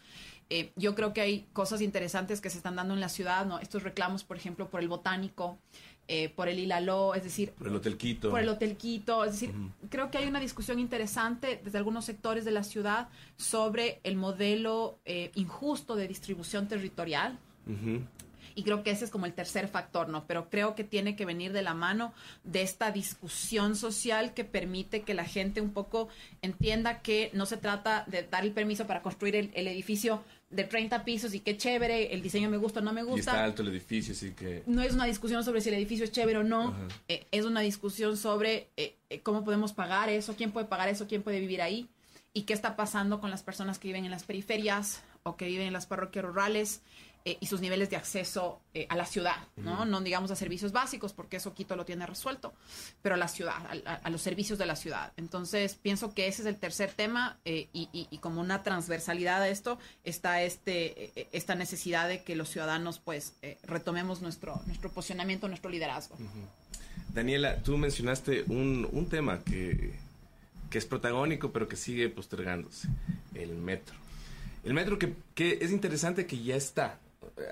Yo 0.75 0.93
creo 0.93 1.13
que 1.13 1.21
hay 1.21 1.47
cosas 1.51 1.81
interesantes 1.81 2.39
que 2.39 2.51
se 2.51 2.57
están 2.57 2.75
dando 2.75 2.93
en 2.93 2.99
la 2.99 3.09
ciudad, 3.09 3.43
¿no? 3.47 3.57
Estos 3.57 3.81
reclamos, 3.81 4.23
por 4.23 4.37
ejemplo, 4.37 4.69
por 4.69 4.81
el 4.81 4.87
botánico, 4.87 5.57
eh, 6.07 6.29
por 6.29 6.49
el 6.49 6.59
Ilaló, 6.59 7.15
es 7.15 7.23
decir, 7.23 7.51
Por 7.51 7.67
el 7.67 7.75
Hotel 7.75 7.97
Quito. 7.97 8.29
por 8.29 8.41
el 8.41 8.49
Hotel 8.49 8.75
Quito. 8.75 9.23
Es 9.23 9.31
decir, 9.33 9.53
creo 9.89 10.11
que 10.11 10.17
hay 10.17 10.27
una 10.27 10.39
discusión 10.39 10.79
interesante 10.79 11.61
desde 11.63 11.77
algunos 11.77 12.03
sectores 12.05 12.43
de 12.43 12.51
la 12.51 12.63
ciudad 12.63 13.07
sobre 13.37 13.99
el 14.03 14.15
modelo 14.17 14.99
eh, 15.05 15.31
injusto 15.35 15.95
de 15.95 16.07
distribución 16.07 16.67
territorial. 16.67 17.39
Y 18.55 18.63
creo 18.63 18.83
que 18.83 18.91
ese 18.91 19.05
es 19.05 19.09
como 19.09 19.25
el 19.25 19.33
tercer 19.33 19.67
factor, 19.67 20.09
¿no? 20.09 20.25
Pero 20.27 20.49
creo 20.49 20.75
que 20.75 20.83
tiene 20.83 21.15
que 21.15 21.25
venir 21.25 21.53
de 21.53 21.63
la 21.63 21.73
mano 21.73 22.13
de 22.43 22.61
esta 22.61 22.91
discusión 22.91 23.75
social 23.75 24.33
que 24.35 24.43
permite 24.43 25.01
que 25.01 25.15
la 25.15 25.25
gente 25.25 25.59
un 25.59 25.71
poco 25.71 26.07
entienda 26.43 27.01
que 27.01 27.31
no 27.33 27.47
se 27.47 27.57
trata 27.57 28.03
de 28.05 28.23
dar 28.23 28.43
el 28.43 28.51
permiso 28.51 28.85
para 28.85 29.01
construir 29.01 29.35
el, 29.35 29.49
el 29.55 29.67
edificio 29.67 30.21
de 30.53 30.63
30 30.63 31.03
pisos 31.03 31.33
y 31.33 31.39
qué 31.39 31.57
chévere, 31.57 32.13
el 32.13 32.21
diseño 32.21 32.49
me 32.49 32.57
gusta 32.57 32.79
o 32.79 32.83
no 32.83 32.93
me 32.93 33.01
Y 33.01 33.05
gusta 33.05 33.31
está 33.31 33.43
alto 33.43 33.63
el 33.63 33.69
edificio, 33.69 34.13
así 34.13 34.31
que... 34.31 34.63
no 34.67 34.81
es 34.81 34.93
una 34.93 35.05
discusión 35.05 35.43
sobre 35.43 35.61
si 35.61 35.69
el 35.69 35.75
edificio 35.75 36.05
es 36.05 36.11
chévere 36.11 36.39
o 36.39 36.43
no, 36.43 36.75
eh, 37.07 37.25
es 37.31 37.45
una 37.45 37.61
discusión 37.61 38.17
sobre 38.17 38.69
eh, 38.77 38.95
eh, 39.09 39.21
cómo 39.21 39.43
podemos 39.43 39.73
pagar 39.73 40.09
eso, 40.09 40.35
quién 40.35 40.51
puede 40.51 40.67
pagar 40.67 40.89
eso, 40.89 41.07
quién 41.07 41.23
puede 41.23 41.39
vivir 41.39 41.61
ahí 41.61 41.89
y 42.33 42.43
qué 42.43 42.53
está 42.53 42.75
pasando 42.75 43.19
con 43.19 43.31
las 43.31 43.43
personas 43.43 43.79
que 43.79 43.87
viven 43.87 44.05
en 44.05 44.11
las 44.11 44.23
periferias 44.23 45.01
o 45.23 45.35
que 45.35 45.45
viven 45.47 45.67
en 45.67 45.73
las 45.73 45.85
parroquias 45.85 46.25
rurales 46.25 46.81
eh, 47.25 47.37
y 47.39 47.45
sus 47.45 47.61
niveles 47.61 47.89
de 47.89 47.95
acceso 47.95 48.59
eh, 48.73 48.85
a 48.89 48.95
la 48.95 49.05
ciudad, 49.05 49.47
¿no? 49.55 49.85
No 49.85 50.01
digamos 50.01 50.29
a 50.31 50.35
servicios 50.35 50.71
básicos, 50.71 51.13
porque 51.13 51.37
eso 51.37 51.53
Quito 51.53 51.75
lo 51.75 51.85
tiene 51.85 52.05
resuelto, 52.05 52.53
pero 53.01 53.15
a 53.15 53.17
la 53.17 53.27
ciudad, 53.27 53.53
a, 53.55 53.91
a- 53.91 53.95
a 53.95 54.09
los 54.09 54.21
servicios 54.21 54.59
de 54.59 54.65
la 54.65 54.75
ciudad. 54.75 55.13
Entonces, 55.17 55.75
pienso 55.75 56.13
que 56.13 56.27
ese 56.27 56.41
es 56.41 56.47
el 56.47 56.57
tercer 56.57 56.91
tema 56.91 57.37
eh, 57.45 57.67
y, 57.73 57.87
y- 57.93 58.07
y 58.11 58.17
como 58.17 58.41
una 58.41 58.61
transversalidad 58.63 59.41
a 59.41 59.47
esto 59.49 59.79
está 60.03 60.41
este, 60.43 61.13
esta 61.35 61.55
necesidad 61.55 62.07
de 62.09 62.23
que 62.23 62.35
los 62.35 62.49
ciudadanos, 62.49 62.99
pues, 62.99 63.33
retomemos 63.63 64.21
nuestro, 64.21 64.61
nuestro 64.65 64.89
posicionamiento, 64.91 65.47
nuestro 65.47 65.69
liderazgo. 65.71 66.17
Daniela, 67.13 67.57
tú 67.63 67.77
mencionaste 67.77 68.43
un, 68.47 68.87
un 68.91 69.07
tema 69.07 69.39
que, 69.43 69.93
que 70.69 70.77
es 70.77 70.85
protagónico, 70.85 71.51
pero 71.51 71.67
que 71.67 71.75
sigue 71.75 72.09
postergándose, 72.09 72.87
el 73.35 73.51
metro. 73.55 73.95
El 74.63 74.73
metro 74.73 74.97
que, 74.97 75.13
que 75.35 75.59
es 75.61 75.71
interesante 75.71 76.25
que 76.25 76.41
ya 76.41 76.55
está. 76.55 76.97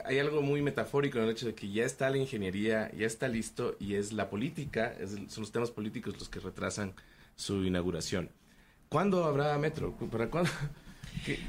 Hay 0.05 0.19
algo 0.19 0.41
muy 0.41 0.61
metafórico 0.61 1.17
en 1.17 1.23
el 1.25 1.31
hecho 1.31 1.45
de 1.47 1.55
que 1.55 1.71
ya 1.71 1.85
está 1.85 2.09
la 2.09 2.17
ingeniería, 2.17 2.91
ya 2.95 3.07
está 3.07 3.27
listo 3.27 3.75
y 3.79 3.95
es 3.95 4.13
la 4.13 4.29
política, 4.29 4.93
es- 4.99 5.11
son 5.31 5.41
los 5.41 5.51
temas 5.51 5.71
políticos 5.71 6.15
los 6.19 6.29
que 6.29 6.39
retrasan 6.39 6.93
su 7.35 7.63
inauguración. 7.65 8.29
¿Cuándo 8.89 9.23
habrá 9.25 9.57
metro? 9.57 9.93
¿Para 10.11 10.27
cuándo? 10.29 10.51
¿Qué- 11.25 11.39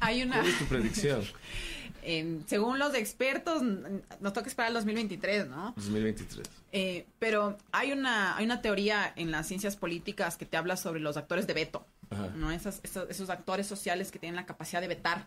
Hay 0.00 0.22
una, 0.22 0.36
¿Cuál 0.40 0.48
es 0.48 0.58
tu 0.58 0.64
predicción? 0.66 1.22
eh, 2.02 2.40
según 2.46 2.78
los 2.78 2.94
expertos, 2.94 3.62
nos 3.62 4.32
toca 4.32 4.48
esperar 4.48 4.68
el 4.68 4.74
2023, 4.74 5.48
¿no? 5.48 5.72
2023. 5.76 6.46
Eh, 6.72 7.06
pero 7.18 7.56
hay 7.72 7.92
una, 7.92 8.36
hay 8.36 8.44
una 8.44 8.60
teoría 8.60 9.10
en 9.16 9.30
las 9.30 9.46
ciencias 9.48 9.76
políticas 9.76 10.36
que 10.36 10.44
te 10.44 10.56
habla 10.58 10.76
sobre 10.76 11.00
los 11.00 11.16
actores 11.16 11.46
de 11.46 11.54
veto, 11.54 11.86
Ajá. 12.10 12.28
¿no? 12.36 12.50
Esas- 12.52 12.80
esos, 12.82 13.08
esos 13.08 13.30
actores 13.30 13.66
sociales 13.66 14.10
que 14.10 14.18
tienen 14.18 14.36
la 14.36 14.44
capacidad 14.44 14.80
de 14.82 14.88
vetar. 14.88 15.26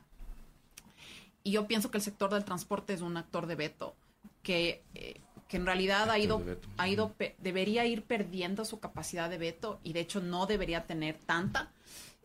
Y 1.44 1.52
yo 1.52 1.68
pienso 1.68 1.90
que 1.92 1.98
el 1.98 2.04
sector 2.04 2.32
del 2.34 2.46
transporte 2.46 2.94
es 2.94 3.02
un 3.02 3.18
actor 3.18 3.48
de 3.48 3.56
veto 3.56 3.96
que, 4.44 4.84
eh, 4.96 5.20
que 5.48 5.58
en 5.58 5.66
realidad 5.66 6.02
ha 6.10 6.14
Actor 6.14 6.20
ido, 6.20 6.38
de 6.40 6.44
veto. 6.46 6.68
ha 6.78 6.88
ido 6.88 7.16
debería 7.40 7.86
ir 7.86 8.04
perdiendo 8.04 8.64
su 8.66 8.80
capacidad 8.80 9.30
de 9.30 9.38
veto 9.38 9.80
y 9.84 9.94
de 9.94 10.00
hecho 10.02 10.22
no 10.22 10.46
debería 10.46 10.86
tener 10.86 11.18
tanta. 11.18 11.72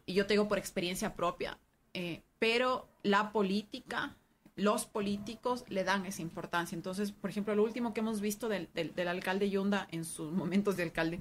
Y 0.05 0.15
yo 0.15 0.27
te 0.27 0.35
digo 0.35 0.49
por 0.49 0.59
experiencia 0.59 1.15
propia, 1.15 1.59
eh, 1.95 2.23
pero 2.39 2.87
la 3.03 3.33
política, 3.33 4.15
los 4.55 4.85
políticos 4.87 5.65
le 5.69 5.83
dan 5.85 6.07
esa 6.07 6.23
importancia. 6.23 6.77
Entonces, 6.77 7.11
por 7.13 7.31
ejemplo, 7.31 7.55
lo 7.55 7.65
último 7.65 7.93
que 7.93 8.01
hemos 8.01 8.21
visto 8.21 8.49
del, 8.49 8.69
del- 8.75 8.95
del 8.95 9.09
alcalde 9.09 9.51
Yunda 9.51 9.89
en 9.91 10.05
sus 10.05 10.31
momentos 10.33 10.77
de 10.77 10.83
alcalde, 10.85 11.21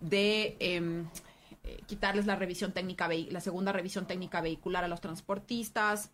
de 0.00 0.56
em, 0.60 1.06
eh, 1.64 1.80
quitarles 1.86 2.26
la 2.26 2.36
revisión 2.36 2.72
técnica, 2.72 3.08
la 3.08 3.40
segunda 3.40 3.72
revisión 3.72 4.06
técnica 4.06 4.40
vehicular 4.40 4.84
a 4.84 4.88
los 4.88 5.00
transportistas, 5.00 6.10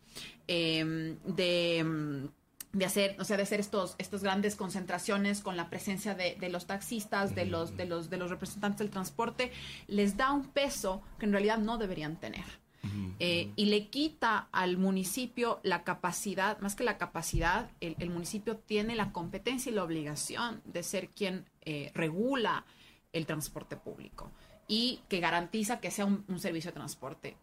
em, 0.47 1.17
de 1.25 1.79
em, 1.79 2.29
de 2.73 2.85
hacer, 2.85 3.17
o 3.19 3.25
sea, 3.25 3.37
de 3.37 3.45
hacer 3.45 3.61
estos, 3.61 3.95
estas 3.99 4.23
grandes 4.23 4.55
concentraciones 4.55 5.41
con 5.41 5.57
la 5.57 5.71
presencia 5.71 6.15
de, 6.15 6.37
los 6.51 6.67
taxistas, 6.67 7.35
de 7.35 7.47
los, 7.47 7.77
de 7.77 7.87
los, 7.87 8.11
de 8.11 8.19
los 8.19 8.31
representantes 8.31 8.79
del 8.79 8.91
transporte, 8.91 9.53
les 9.87 10.17
da 10.17 10.33
un 10.33 10.45
peso 10.45 11.03
que 11.19 11.27
en 11.27 11.33
realidad 11.33 11.59
no 11.59 11.79
deberían 11.79 12.17
tener. 12.17 12.45
Eh, 13.19 13.51
y 13.57 13.67
le 13.67 13.89
quita 13.89 14.49
al 14.53 14.79
municipio 14.79 15.61
la 15.63 15.83
capacidad, 15.83 16.59
más 16.61 16.77
que 16.77 16.85
la 16.85 16.97
capacidad, 16.97 17.71
el, 17.81 18.11
municipio 18.11 18.57
tiene 18.57 18.95
la 18.95 19.13
competencia 19.13 19.71
y 19.71 19.75
la 19.75 19.83
obligación 19.83 20.63
de 20.65 20.83
ser 20.83 21.09
quien 21.09 21.45
eh, 21.65 21.91
regula 21.95 22.65
el 23.13 23.27
transporte 23.27 23.77
público 23.77 24.31
y 24.69 25.01
que 25.09 25.19
garantiza 25.19 25.81
que 25.81 25.91
sea 25.91 26.05
un 26.05 26.39
servicio 26.39 26.71
de 26.71 26.77
transporte. 26.77 27.37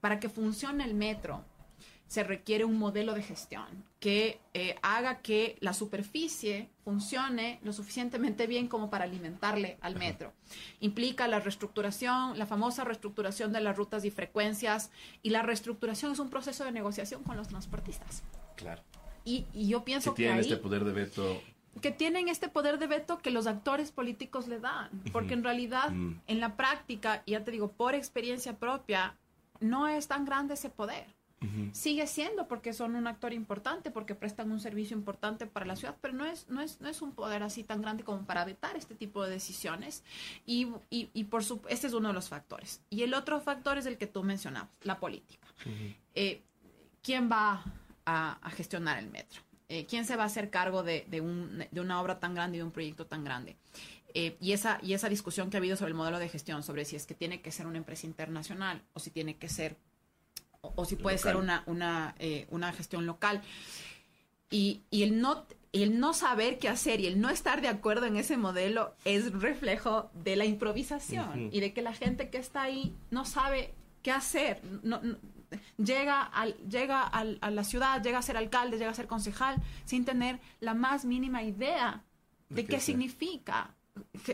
Para 0.00 0.18
que 0.18 0.28
funcione 0.28 0.84
el 0.84 0.94
metro, 0.94 1.44
se 2.10 2.24
requiere 2.24 2.64
un 2.64 2.76
modelo 2.76 3.14
de 3.14 3.22
gestión 3.22 3.84
que 4.00 4.40
eh, 4.52 4.74
haga 4.82 5.20
que 5.20 5.56
la 5.60 5.72
superficie 5.72 6.68
funcione 6.82 7.60
lo 7.62 7.72
suficientemente 7.72 8.48
bien 8.48 8.66
como 8.66 8.90
para 8.90 9.04
alimentarle 9.04 9.78
al 9.80 9.94
metro. 9.94 10.32
Implica 10.80 11.28
la 11.28 11.38
reestructuración, 11.38 12.36
la 12.36 12.46
famosa 12.46 12.82
reestructuración 12.82 13.52
de 13.52 13.60
las 13.60 13.76
rutas 13.76 14.04
y 14.04 14.10
frecuencias, 14.10 14.90
y 15.22 15.30
la 15.30 15.42
reestructuración 15.42 16.10
es 16.10 16.18
un 16.18 16.30
proceso 16.30 16.64
de 16.64 16.72
negociación 16.72 17.22
con 17.22 17.36
los 17.36 17.46
transportistas. 17.46 18.24
Claro. 18.56 18.82
Y, 19.24 19.46
yo 19.54 19.84
pienso 19.84 20.12
que... 20.12 20.24
Tienen 20.24 20.40
este 20.40 20.56
poder 20.56 20.82
de 20.82 20.92
veto 20.92 21.40
que 21.80 21.90
tienen 21.90 22.28
este 22.28 22.48
poder 22.48 22.78
de 22.78 22.86
veto 22.86 23.18
que 23.18 23.30
los 23.30 23.46
actores 23.46 23.92
políticos 23.92 24.48
le 24.48 24.60
dan, 24.60 24.90
porque 25.12 25.34
en 25.34 25.44
realidad 25.44 25.90
en 25.90 26.40
la 26.40 26.56
práctica, 26.56 27.22
y 27.26 27.32
ya 27.32 27.44
te 27.44 27.50
digo, 27.50 27.72
por 27.72 27.94
experiencia 27.94 28.58
propia, 28.58 29.16
no 29.60 29.88
es 29.88 30.08
tan 30.08 30.24
grande 30.24 30.54
ese 30.54 30.70
poder. 30.70 31.06
Sigue 31.72 32.06
siendo 32.06 32.48
porque 32.48 32.74
son 32.74 32.96
un 32.96 33.06
actor 33.06 33.32
importante, 33.32 33.90
porque 33.90 34.14
prestan 34.14 34.50
un 34.50 34.60
servicio 34.60 34.94
importante 34.94 35.46
para 35.46 35.64
la 35.64 35.74
ciudad, 35.74 35.96
pero 36.02 36.12
no 36.12 36.26
es, 36.26 36.46
no 36.50 36.60
es, 36.60 36.82
no 36.82 36.88
es 36.88 37.00
un 37.00 37.12
poder 37.12 37.42
así 37.42 37.64
tan 37.64 37.80
grande 37.80 38.04
como 38.04 38.26
para 38.26 38.44
vetar 38.44 38.76
este 38.76 38.94
tipo 38.94 39.24
de 39.24 39.30
decisiones. 39.30 40.04
Y, 40.44 40.68
y, 40.90 41.24
por 41.24 41.42
su, 41.42 41.62
este 41.70 41.86
es 41.86 41.94
uno 41.94 42.08
de 42.08 42.14
los 42.14 42.28
factores. 42.28 42.82
Y 42.90 43.04
el 43.04 43.14
otro 43.14 43.40
factor 43.40 43.78
es 43.78 43.86
el 43.86 43.96
que 43.96 44.06
tú 44.06 44.22
mencionabas, 44.22 44.68
la 44.82 45.00
política. 45.00 45.48
Eh, 46.14 46.42
¿Quién 47.02 47.30
va 47.32 47.64
a, 48.04 48.50
gestionar 48.50 48.98
el 48.98 49.08
metro? 49.08 49.40
Eh, 49.72 49.86
¿Quién 49.86 50.04
se 50.04 50.16
va 50.16 50.24
a 50.24 50.26
hacer 50.26 50.50
cargo 50.50 50.82
de, 50.82 51.06
de, 51.08 51.20
un, 51.20 51.64
de, 51.70 51.80
una 51.80 52.02
obra 52.02 52.18
tan 52.18 52.34
grande 52.34 52.56
y 52.56 52.58
de 52.58 52.64
un 52.64 52.72
proyecto 52.72 53.06
tan 53.06 53.22
grande? 53.22 53.56
Eh, 54.14 54.36
y, 54.40 54.50
esa, 54.50 54.80
y 54.82 54.94
esa 54.94 55.08
discusión 55.08 55.48
que 55.48 55.56
ha 55.56 55.60
habido 55.60 55.76
sobre 55.76 55.90
el 55.90 55.96
modelo 55.96 56.18
de 56.18 56.28
gestión, 56.28 56.64
sobre 56.64 56.84
si 56.84 56.96
es 56.96 57.06
que 57.06 57.14
tiene 57.14 57.40
que 57.40 57.52
ser 57.52 57.68
una 57.68 57.78
empresa 57.78 58.04
internacional 58.04 58.82
o 58.94 58.98
si 58.98 59.12
tiene 59.12 59.36
que 59.36 59.48
ser 59.48 59.76
o, 60.60 60.84
si 60.84 60.96
puede 60.96 61.18
ser 61.18 61.36
una, 61.36 61.62
una, 61.66 62.16
eh, 62.18 62.48
una 62.50 62.72
gestión 62.72 63.06
local. 63.06 63.42
Y, 64.50 64.80
y, 64.90 65.04
el 65.04 65.20
no 65.20 65.46
el 65.72 66.00
no 66.00 66.14
saber 66.14 66.58
qué 66.58 66.68
hacer 66.68 66.98
y 66.98 67.06
el 67.06 67.20
no 67.20 67.30
estar 67.30 67.60
de 67.60 67.68
acuerdo 67.68 68.06
en 68.06 68.16
ese 68.16 68.36
modelo 68.36 68.92
es 69.04 69.32
reflejo 69.32 70.10
de 70.14 70.34
la 70.34 70.44
improvisación 70.44 71.48
y 71.52 71.60
de 71.60 71.72
que 71.72 71.80
la 71.80 71.94
gente 71.94 72.28
que 72.28 72.38
está 72.38 72.62
ahí 72.62 72.92
no 73.12 73.24
sabe 73.24 73.72
qué 74.02 74.10
hacer. 74.10 74.60
No, 74.82 75.00
llega, 75.76 76.22
al, 76.22 76.54
llega 76.68 77.02
al, 77.02 77.38
a 77.40 77.50
la 77.50 77.64
ciudad, 77.64 78.02
llega 78.02 78.18
a 78.18 78.22
ser 78.22 78.36
alcalde, 78.36 78.78
llega 78.78 78.90
a 78.90 78.94
ser 78.94 79.06
concejal, 79.06 79.56
sin 79.84 80.04
tener 80.04 80.40
la 80.60 80.74
más 80.74 81.04
mínima 81.04 81.42
idea 81.42 82.02
de, 82.48 82.66
qué, 82.66 82.80
significa 82.80 83.74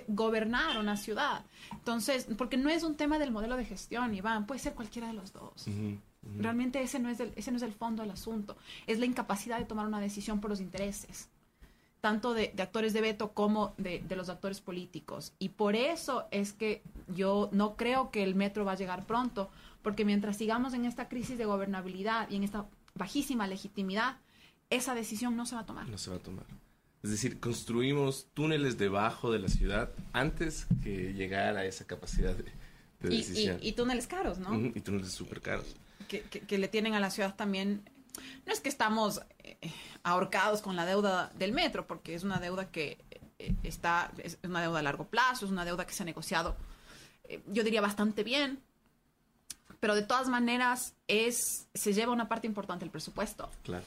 gobernar 0.08 0.78
una 0.78 0.96
ciudad. 0.96 1.44
Entonces, 1.72 2.26
porque 2.36 2.56
no 2.56 2.70
es 2.70 2.82
un 2.82 2.96
tema 2.96 3.18
del 3.18 3.30
modelo 3.30 3.56
de 3.56 3.64
gestión, 3.64 4.14
Iván, 4.14 4.46
puede 4.46 4.60
ser 4.60 4.74
cualquiera 4.74 5.08
de 5.08 5.14
los 5.14 5.32
dos. 5.32 5.66
Realmente 6.38 6.82
ese 6.82 6.98
no, 6.98 7.08
es 7.08 7.20
el, 7.20 7.32
ese 7.36 7.50
no 7.50 7.56
es 7.56 7.62
el 7.62 7.72
fondo 7.72 8.02
del 8.02 8.10
asunto. 8.10 8.56
Es 8.86 8.98
la 8.98 9.06
incapacidad 9.06 9.58
de 9.58 9.64
tomar 9.64 9.86
una 9.86 10.00
decisión 10.00 10.40
por 10.40 10.50
los 10.50 10.60
intereses, 10.60 11.28
tanto 12.00 12.34
de, 12.34 12.52
actores 12.58 12.92
de 12.92 13.00
veto 13.00 13.32
como 13.32 13.74
de, 13.78 14.04
los 14.10 14.28
actores 14.28 14.60
políticos. 14.60 15.34
Y 15.38 15.50
por 15.50 15.76
eso 15.76 16.26
es 16.30 16.52
que 16.52 16.82
yo 17.08 17.48
no 17.52 17.76
creo 17.76 18.10
que 18.10 18.22
el 18.22 18.34
metro 18.34 18.64
va 18.64 18.72
a 18.72 18.76
llegar 18.76 19.06
pronto, 19.06 19.50
porque 19.86 20.04
mientras 20.04 20.36
sigamos 20.36 20.74
en 20.74 20.84
esta 20.84 21.08
crisis 21.08 21.38
de 21.38 21.44
gobernabilidad 21.44 22.28
y 22.28 22.34
en 22.34 22.42
esta 22.42 22.66
bajísima 22.96 23.46
legitimidad, 23.46 24.16
esa 24.68 24.96
decisión 24.96 25.36
no 25.36 25.46
se 25.46 25.54
va 25.54 25.60
a 25.60 25.66
tomar. 25.66 25.88
No 25.88 25.96
se 25.96 26.10
va 26.10 26.16
a 26.16 26.18
tomar. 26.18 26.44
Es 27.04 27.12
decir, 27.12 27.38
construimos 27.38 28.26
túneles 28.34 28.78
debajo 28.78 29.30
de 29.30 29.38
la 29.38 29.46
ciudad 29.46 29.92
antes 30.12 30.66
que 30.82 31.12
llegar 31.12 31.56
a 31.56 31.64
esa 31.66 31.86
capacidad 31.86 32.34
de, 32.34 32.50
decisión. 32.98 33.60
Y, 33.62 33.74
túneles 33.74 34.08
caros, 34.08 34.40
¿no? 34.40 34.56
y 34.56 34.80
túneles 34.80 35.12
súper 35.12 35.40
caros 35.40 35.76
que, 36.08 36.58
le 36.58 36.66
tienen 36.66 36.94
a 36.94 36.98
la 36.98 37.10
ciudad 37.10 37.36
también. 37.36 37.88
No 38.44 38.52
es 38.52 38.58
que 38.58 38.68
estamos 38.68 39.20
eh, 39.44 39.56
ahorcados 40.02 40.62
con 40.62 40.74
la 40.74 40.84
deuda 40.84 41.30
del 41.38 41.52
metro, 41.52 41.86
porque 41.86 42.16
es 42.16 42.24
una 42.24 42.40
deuda 42.40 42.72
que 42.72 42.98
eh, 43.38 43.54
está, 43.62 44.10
es 44.18 44.36
una 44.42 44.62
deuda 44.62 44.80
a 44.80 44.82
largo 44.82 45.06
plazo, 45.06 45.46
es 45.46 45.52
una 45.52 45.64
deuda 45.64 45.86
que 45.86 45.92
se 45.92 46.02
ha 46.02 46.06
negociado, 46.06 46.56
eh, 47.28 47.40
yo 47.46 47.62
diría, 47.62 47.80
bastante 47.80 48.24
bien, 48.24 48.65
pero 49.80 49.94
de 49.94 50.02
todas 50.02 50.28
maneras 50.28 50.94
es, 51.08 51.68
se 51.74 51.92
lleva 51.92 52.12
una 52.12 52.28
parte 52.28 52.46
importante 52.46 52.84
del 52.84 52.90
presupuesto. 52.90 53.50
Claro. 53.62 53.84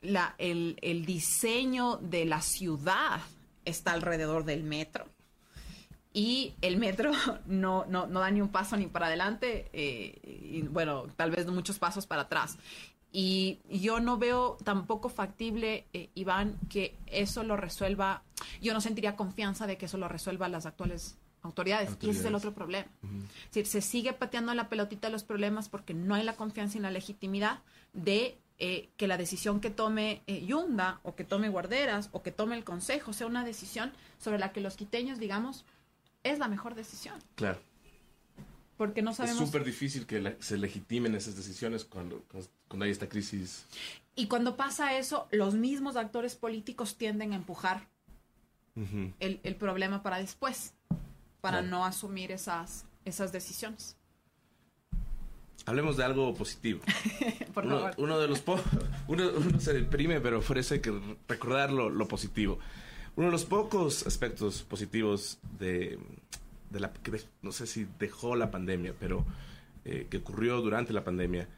la, 0.00 0.34
el, 0.38 0.78
el 0.82 1.04
diseño 1.04 1.96
de 1.96 2.24
la 2.24 2.40
ciudad 2.40 3.20
está 3.64 3.92
alrededor 3.92 4.44
del 4.44 4.62
metro 4.62 5.06
y 6.12 6.54
el 6.62 6.78
metro 6.78 7.12
no, 7.46 7.84
no, 7.86 8.06
no, 8.06 8.20
da 8.20 8.30
ni 8.30 8.40
un 8.40 8.48
paso 8.48 8.76
ni 8.76 8.86
para 8.86 9.06
adelante, 9.06 9.68
eh, 9.72 10.18
y 10.24 10.62
bueno, 10.62 11.06
tal 11.16 11.30
vez 11.30 11.46
muchos 11.46 11.78
pasos 11.78 12.06
para 12.06 12.22
atrás. 12.22 12.58
Y 13.10 13.60
yo 13.70 14.00
no 14.00 14.18
veo 14.18 14.58
tampoco 14.64 15.08
factible, 15.08 15.86
eh, 15.92 16.10
Iván, 16.14 16.58
que 16.68 16.94
eso 17.06 17.42
lo 17.42 17.56
resuelva, 17.56 18.22
yo 18.60 18.74
no 18.74 18.80
sentiría 18.80 19.16
confianza 19.16 19.66
de 19.66 19.78
que 19.78 19.86
eso 19.86 19.96
lo 19.96 20.08
resuelva 20.08 20.48
las 20.48 20.66
actuales 20.66 21.16
autoridades, 21.42 21.90
y 22.00 22.10
ese 22.10 22.20
es 22.20 22.24
el 22.26 22.34
otro 22.34 22.54
problema. 22.54 22.86
Es 23.02 23.54
decir, 23.54 23.66
se 23.66 23.80
sigue 23.80 24.12
pateando 24.12 24.52
la 24.54 24.68
pelotita 24.68 25.08
de 25.08 25.12
los 25.12 25.24
problemas 25.24 25.68
porque 25.68 25.94
no 25.94 26.14
hay 26.14 26.24
la 26.24 26.34
confianza 26.34 26.78
y 26.78 26.80
la 26.80 26.90
legitimidad 26.90 27.60
de 27.92 28.38
eh, 28.58 28.88
que 28.96 29.06
la 29.06 29.16
decisión 29.16 29.60
que 29.60 29.70
tome 29.70 30.22
Yunda 30.26 31.00
o 31.04 31.14
que 31.14 31.24
tome 31.24 31.48
Guarderas 31.48 32.08
o 32.12 32.22
que 32.22 32.32
tome 32.32 32.56
el 32.56 32.64
Consejo 32.64 33.12
sea 33.12 33.26
una 33.26 33.44
decisión 33.44 33.92
sobre 34.18 34.38
la 34.38 34.52
que 34.52 34.60
los 34.60 34.76
quiteños, 34.76 35.18
digamos, 35.18 35.64
es 36.24 36.38
la 36.38 36.48
mejor 36.48 36.74
decisión. 36.74 37.18
Claro. 37.36 37.60
Porque 38.76 39.02
no 39.02 39.12
sabemos... 39.14 39.42
Es 39.42 39.46
súper 39.46 39.64
difícil 39.64 40.06
que 40.06 40.36
se 40.40 40.56
legitimen 40.56 41.14
esas 41.14 41.36
decisiones 41.36 41.84
cuando, 41.84 42.24
cuando 42.68 42.84
hay 42.84 42.90
esta 42.90 43.08
crisis. 43.08 43.64
Y 44.14 44.26
cuando 44.26 44.56
pasa 44.56 44.98
eso, 44.98 45.28
los 45.30 45.54
mismos 45.54 45.96
actores 45.96 46.34
políticos 46.34 46.96
tienden 46.96 47.32
a 47.32 47.36
empujar 47.36 47.86
el, 49.18 49.40
el, 49.42 49.56
problema 49.56 50.04
para 50.04 50.18
después, 50.18 50.72
para 51.40 51.62
no 51.62 51.84
asumir 51.84 52.32
esas, 52.32 52.84
esas 53.04 53.32
decisiones. 53.32 53.96
Hablemos 55.66 55.96
de 55.96 56.04
algo 56.04 56.34
positivo. 56.34 56.80
Por 57.54 57.66
uno, 57.66 57.78
favor. 57.78 57.94
uno 57.98 58.18
de 58.18 58.28
los 58.28 58.42
uno, 59.06 59.30
uno, 59.36 59.60
se 59.60 59.74
deprime, 59.74 60.20
pero 60.20 60.40
por 60.40 60.56
eso 60.56 60.74
hay 60.74 60.80
que 60.80 60.98
recordar 61.28 61.70
lo, 61.70 61.90
lo 61.90 62.08
positivo. 62.08 62.58
Uno 63.16 63.26
de 63.26 63.32
los 63.32 63.44
pocos 63.44 64.06
aspectos 64.06 64.62
positivos 64.62 65.40
de, 65.58 65.98
la 66.70 66.92
que 66.92 67.20
no 67.42 67.50
sé 67.50 67.66
si 67.66 67.86
dejó 67.98 68.36
la 68.36 68.50
pandemia, 68.50 68.94
pero 68.98 69.26
eh, 69.84 70.06
que 70.08 70.18
ocurrió 70.18 70.60
durante 70.60 70.92
la 70.92 71.02
pandemia, 71.02 71.48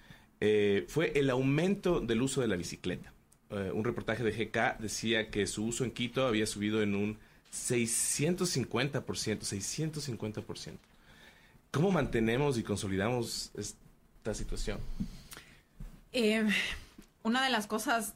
eh, 0.41 0.87
fue 0.89 1.13
el 1.15 1.29
aumento 1.29 2.01
del 2.01 2.23
uso 2.23 2.41
de 2.41 2.49
la 2.49 2.57
bicicleta. 2.57 3.13
Eh, 3.51 3.71
un 3.75 3.85
reportaje 3.85 4.25
de 4.25 4.33
GK 4.33 4.79
decía 4.79 5.31
que 5.31 5.47
su 5.47 5.67
uso 5.67 5.85
en 5.85 5.91
Quito 5.91 6.27
había 6.27 6.47
subido 6.47 6.83
en 6.83 6.95
un 6.95 7.19
650%, 7.53 9.03
650%. 9.03 10.79
¿Cómo 11.71 11.91
mantenemos 11.91 12.59
y 12.59 12.63
consolidamos 12.63 13.51
esta 13.57 14.35
situación? 14.35 14.79
una 17.23 17.45
de 17.45 17.51
las 17.51 17.69
cosas 17.69 18.15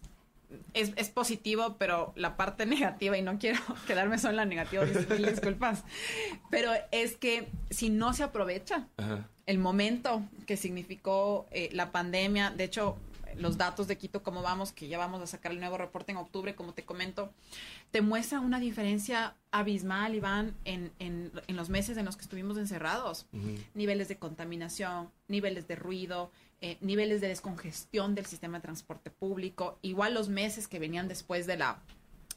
es, 0.72 0.92
es, 0.96 1.08
positivo, 1.08 1.76
pero 1.78 2.12
la 2.16 2.36
parte 2.36 2.66
negativa, 2.76 3.16
y 3.16 3.22
no 3.22 3.38
quiero 3.38 3.60
quedarme 3.86 4.18
solo 4.18 4.32
en 4.32 4.36
la 4.36 4.44
negativa, 4.44 4.84
disculpas, 5.18 5.84
pero 6.50 6.72
es 6.90 7.16
que 7.16 7.48
si 7.70 7.90
no 7.90 8.12
se 8.12 8.22
aprovecha 8.22 8.88
el 9.46 9.58
momento 9.58 10.22
que 10.46 10.56
significó 10.56 11.46
eh, 11.50 11.68
la 11.72 11.92
pandemia, 11.92 12.50
de 12.50 12.64
hecho, 12.64 12.96
los 13.38 13.56
datos 13.58 13.86
de 13.88 13.98
Quito, 13.98 14.22
cómo 14.22 14.42
vamos, 14.42 14.72
que 14.72 14.88
ya 14.88 14.98
vamos 14.98 15.22
a 15.22 15.26
sacar 15.26 15.52
el 15.52 15.60
nuevo 15.60 15.78
reporte 15.78 16.12
en 16.12 16.18
octubre, 16.18 16.54
como 16.54 16.74
te 16.74 16.84
comento, 16.84 17.32
te 17.90 18.00
muestra 18.00 18.40
una 18.40 18.60
diferencia 18.60 19.34
abismal, 19.50 20.14
Iván, 20.14 20.54
en, 20.64 20.92
en, 20.98 21.32
en 21.46 21.56
los 21.56 21.68
meses 21.68 21.96
en 21.96 22.04
los 22.04 22.16
que 22.16 22.22
estuvimos 22.22 22.56
encerrados. 22.58 23.26
Niveles 23.74 24.08
de 24.08 24.16
contaminación, 24.18 25.10
niveles 25.28 25.68
de 25.68 25.76
ruido, 25.76 26.30
eh, 26.60 26.78
niveles 26.80 27.20
de 27.20 27.28
descongestión 27.28 28.14
del 28.14 28.26
sistema 28.26 28.58
de 28.58 28.62
transporte 28.62 29.10
público, 29.10 29.78
igual 29.82 30.14
los 30.14 30.28
meses 30.28 30.66
que 30.66 30.78
venían 30.78 31.08
después 31.08 31.46
de 31.46 31.56
la 31.56 31.78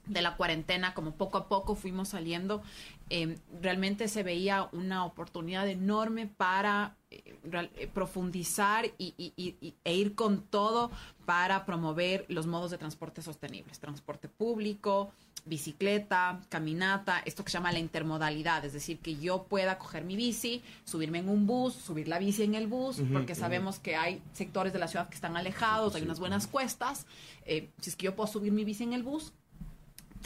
de 0.08 0.22
la 0.22 0.36
cuarentena, 0.36 0.94
como 0.94 1.12
poco 1.12 1.38
a 1.38 1.48
poco 1.48 1.76
fuimos 1.76 2.10
saliendo, 2.10 2.62
eh, 3.10 3.38
realmente 3.62 4.10
se 4.10 4.24
veía 4.24 4.68
una 4.74 5.06
oportunidad 5.06 5.68
enorme 5.70 6.28
para 6.28 6.98
eh, 7.10 7.38
eh, 7.44 7.88
profundizar 7.94 8.86
y, 8.98 9.74
e 9.84 9.96
ir 9.96 10.14
con 10.14 10.42
todo 10.42 10.92
para 11.26 11.66
promover 11.66 12.26
los 12.28 12.48
modos 12.48 12.72
de 12.72 12.78
transporte 12.78 13.22
sostenibles, 13.22 13.80
transporte 13.80 14.28
público, 14.28 15.12
bicicleta, 15.46 16.42
caminata, 16.50 17.22
esto 17.24 17.46
que 17.46 17.52
se 17.52 17.58
llama 17.58 17.72
la 17.72 17.80
intermodalidad, 17.80 18.66
es 18.66 18.74
decir, 18.74 19.00
que 19.00 19.16
yo 19.16 19.44
pueda 19.44 19.78
coger 19.78 20.04
mi 20.04 20.18
bici, 20.18 20.62
subirme 20.84 21.20
en 21.20 21.30
un 21.30 21.48
bus, 21.48 21.74
subir 21.74 22.10
la 22.10 22.20
bici 22.20 22.44
en 22.44 22.56
el 22.56 22.68
bus, 22.68 23.02
porque 23.14 23.34
sabemos 23.34 23.80
que 23.80 23.96
hay 23.96 24.22
sectores 24.34 24.74
de 24.74 24.80
la 24.80 24.90
ciudad 24.90 25.08
que 25.08 25.16
están 25.16 25.38
alejados, 25.38 25.96
hay 25.96 26.02
unas 26.02 26.20
buenas 26.20 26.48
cuestas, 26.48 27.06
si 27.46 27.90
es 27.90 27.96
que 27.96 28.08
yo 28.08 28.16
puedo 28.18 28.28
subir 28.28 28.52
mi 28.52 28.66
bici 28.66 28.84
en 28.84 28.92
el 28.92 29.04
bus, 29.04 29.32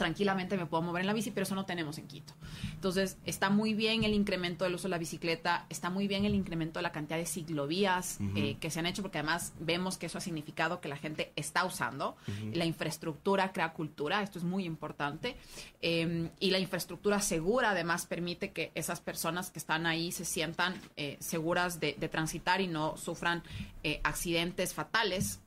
tranquilamente 0.02 0.56
me 0.56 0.66
puedo 0.66 0.82
mover 0.82 1.02
en 1.02 1.06
la 1.06 1.12
bici, 1.12 1.30
pero 1.30 1.44
eso 1.44 1.54
no 1.54 1.64
tenemos 1.64 1.96
en 1.96 2.08
Quito. 2.08 2.34
Entonces, 2.74 3.18
está 3.24 3.50
muy 3.50 3.72
bien 3.72 4.02
el 4.02 4.14
incremento 4.14 4.64
del 4.64 4.74
uso 4.74 4.88
de 4.88 4.90
la 4.90 4.98
bicicleta, 4.98 5.64
está 5.68 5.90
muy 5.90 6.08
bien 6.08 6.24
el 6.24 6.34
incremento 6.34 6.80
de 6.80 6.82
la 6.82 6.90
cantidad 6.90 7.18
de 7.18 7.24
ciclovías 7.24 8.18
eh, 8.34 8.56
que 8.58 8.68
se 8.68 8.80
han 8.80 8.86
hecho, 8.86 9.02
porque 9.02 9.18
además 9.18 9.52
vemos 9.60 9.98
que 9.98 10.06
eso 10.06 10.18
ha 10.18 10.20
significado 10.20 10.80
que 10.80 10.88
la 10.88 10.96
gente 10.96 11.32
está 11.36 11.64
usando. 11.64 12.16
La 12.52 12.64
infraestructura 12.64 13.52
crea 13.52 13.72
cultura, 13.74 14.24
esto 14.24 14.40
es 14.40 14.44
muy 14.44 14.64
importante. 14.64 15.36
Em, 15.80 16.30
y 16.40 16.50
la 16.50 16.58
infraestructura 16.58 17.20
segura 17.20 17.70
además 17.70 18.06
permite 18.06 18.50
que 18.50 18.72
esas 18.74 19.00
personas 19.00 19.52
que 19.52 19.60
están 19.60 19.86
ahí 19.86 20.10
se 20.10 20.24
sientan 20.24 20.74
eh, 20.96 21.16
seguras 21.20 21.78
de, 21.78 21.94
de, 21.96 22.08
transitar 22.08 22.60
y 22.60 22.66
no 22.66 22.96
sufran 22.96 23.44
eh, 23.84 24.00
accidentes 24.02 24.74
fatales. 24.74 25.38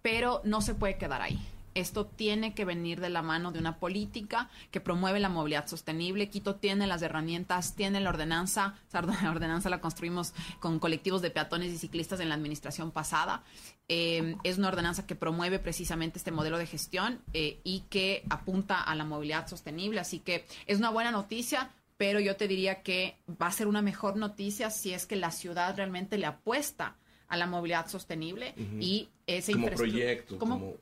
Pero 0.00 0.42
no 0.44 0.60
se 0.60 0.76
puede 0.76 0.96
quedar 0.96 1.22
ahí. 1.22 1.40
Esto 1.74 2.06
tiene 2.06 2.54
que 2.54 2.64
venir 2.64 3.00
de 3.00 3.10
la 3.10 3.22
mano 3.22 3.52
de 3.52 3.58
una 3.58 3.78
política 3.78 4.50
que 4.70 4.80
promueve 4.80 5.20
la 5.20 5.28
movilidad 5.28 5.66
sostenible. 5.66 6.28
Quito 6.28 6.56
tiene 6.56 6.86
las 6.86 7.02
herramientas, 7.02 7.74
tiene 7.74 8.00
la 8.00 8.10
ordenanza. 8.10 8.74
La 8.92 9.30
ordenanza 9.30 9.70
la 9.70 9.80
construimos 9.80 10.34
con 10.60 10.78
colectivos 10.78 11.22
de 11.22 11.30
peatones 11.30 11.72
y 11.72 11.78
ciclistas 11.78 12.20
en 12.20 12.28
la 12.28 12.34
administración 12.34 12.90
pasada. 12.90 13.42
Eh, 13.88 14.36
es 14.42 14.58
una 14.58 14.68
ordenanza 14.68 15.06
que 15.06 15.14
promueve 15.14 15.58
precisamente 15.58 16.18
este 16.18 16.30
modelo 16.30 16.58
de 16.58 16.66
gestión 16.66 17.20
eh, 17.32 17.60
y 17.64 17.80
que 17.90 18.24
apunta 18.28 18.82
a 18.82 18.94
la 18.94 19.04
movilidad 19.04 19.46
sostenible. 19.46 20.00
Así 20.00 20.18
que 20.20 20.46
es 20.66 20.78
una 20.78 20.90
buena 20.90 21.10
noticia 21.10 21.70
pero 21.98 22.20
yo 22.20 22.36
te 22.36 22.48
diría 22.48 22.82
que 22.82 23.18
va 23.28 23.48
a 23.48 23.52
ser 23.52 23.66
una 23.66 23.82
mejor 23.82 24.16
noticia 24.16 24.70
si 24.70 24.94
es 24.94 25.04
que 25.04 25.16
la 25.16 25.32
ciudad 25.32 25.76
realmente 25.76 26.16
le 26.16 26.26
apuesta 26.26 26.96
a 27.28 27.36
la 27.36 27.46
movilidad 27.46 27.88
sostenible 27.88 28.54
y 28.80 29.08
ese 29.26 29.52
como 29.52 29.68
proyecto 29.68 30.38
como, 30.38 30.74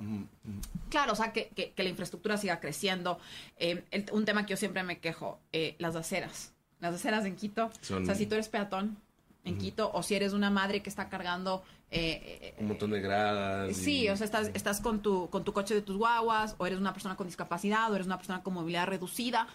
claro 0.89 1.13
o 1.13 1.17
sea 1.17 1.33
que, 1.33 1.49
que, 1.49 1.83
la 1.83 1.89
infraestructura 1.89 2.37
siga 2.37 2.61
creciendo. 2.61 3.19
Eh, 3.57 3.85
un 4.13 4.25
tema 4.25 4.47
que 4.47 4.51
yo 4.51 4.57
siempre 4.57 4.83
me 4.83 4.99
quejo 4.99 5.41
eh, 5.53 5.75
las 5.79 5.97
aceras. 5.97 6.53
Las 6.79 6.95
aceras 6.95 7.25
en 7.25 7.37
Quito 7.37 7.67
o 7.67 8.05
sea 8.05 8.15
si 8.15 8.27
tú 8.27 8.35
eres 8.35 8.49
peatón 8.49 8.97
en 9.45 9.59
Quito 9.59 9.91
o 9.93 10.03
si 10.03 10.15
eres 10.15 10.33
una 10.33 10.51
madre 10.51 10.83
que 10.83 10.91
está 10.91 11.09
cargando 11.09 11.65
eh, 11.91 12.55
un 12.59 12.69
montón 12.69 12.91
de 12.91 13.01
gradas 13.01 13.77
sí 13.77 14.09
o 14.09 14.17
sea 14.17 14.25
estás, 14.25 14.51
estás 14.55 14.81
con 14.81 15.03
tu 15.03 15.31
con 15.31 15.45
tu 15.45 15.53
coche 15.53 15.75
de 15.75 15.83
tus 15.83 15.97
guaguas 15.97 16.55
o 16.59 16.67
eres 16.67 16.79
una 16.79 16.93
persona 16.93 17.17
con 17.17 17.27
discapacidad 17.27 17.91
o 17.91 17.95
eres 17.95 18.07
una 18.07 18.19
persona 18.19 18.43
con 18.43 18.55
movilidad 18.55 18.87
reducida. 18.87 19.49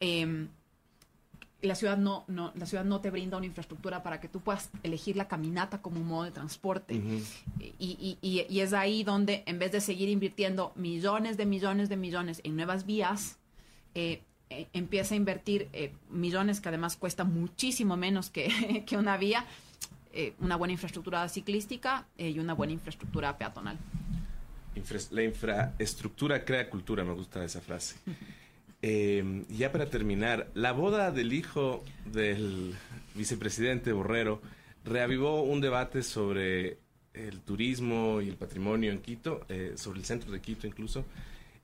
Eh, 0.00 0.48
la 1.62 1.74
ciudad 1.74 1.98
no, 1.98 2.24
no, 2.26 2.52
la 2.54 2.66
ciudad 2.66 2.84
no 2.84 3.00
te 3.00 3.10
brinda 3.10 3.36
una 3.36 3.46
infraestructura 3.46 4.02
para 4.02 4.20
que 4.20 4.28
tú 4.28 4.40
puedas 4.40 4.70
elegir 4.82 5.16
la 5.16 5.28
caminata 5.28 5.82
como 5.82 6.00
un 6.00 6.06
modo 6.06 6.24
de 6.24 6.30
transporte. 6.30 6.94
y, 7.78 8.18
y, 8.22 8.46
y, 8.48 8.60
es 8.60 8.72
ahí 8.72 9.04
donde, 9.04 9.42
en 9.46 9.58
vez 9.58 9.72
de 9.72 9.80
seguir 9.80 10.08
invirtiendo 10.08 10.72
millones 10.76 11.36
de 11.36 11.46
millones 11.46 11.88
de 11.88 11.96
millones 11.96 12.40
en 12.44 12.56
nuevas 12.56 12.86
vías, 12.86 13.38
eh, 13.94 14.22
eh, 14.50 14.68
empieza 14.72 15.14
a 15.14 15.16
invertir 15.16 15.68
eh, 15.72 15.92
millones 16.08 16.60
que 16.60 16.68
además 16.68 16.96
cuesta 16.96 17.24
muchísimo 17.24 17.96
menos 17.96 18.30
que, 18.30 18.84
que 18.86 18.96
una 18.96 19.16
vía, 19.16 19.44
una 20.40 20.56
buena 20.56 20.72
infraestructura 20.72 21.28
ciclística 21.28 22.04
y 22.18 22.36
una 22.40 22.52
buena 22.54 22.72
infraestructura 22.72 23.38
peatonal. 23.38 23.78
la 25.12 25.22
infraestructura 25.22 26.44
crea 26.44 26.68
cultura, 26.68 27.04
me 27.04 27.12
gusta 27.12 27.44
esa 27.44 27.60
frase. 27.60 27.94
Eh, 28.82 29.44
ya 29.50 29.72
para 29.72 29.90
terminar, 29.90 30.50
la 30.54 30.72
boda 30.72 31.10
del 31.10 31.32
hijo 31.32 31.84
del 32.06 32.74
vicepresidente 33.14 33.92
Borrero 33.92 34.40
reavivó 34.84 35.42
un 35.42 35.60
debate 35.60 36.02
sobre 36.02 36.78
el 37.12 37.40
turismo 37.40 38.22
y 38.22 38.28
el 38.28 38.36
patrimonio 38.36 38.90
en 38.90 39.00
Quito, 39.00 39.44
eh, 39.48 39.74
sobre 39.76 39.98
el 39.98 40.06
centro 40.06 40.32
de 40.32 40.40
Quito 40.40 40.66
incluso. 40.66 41.04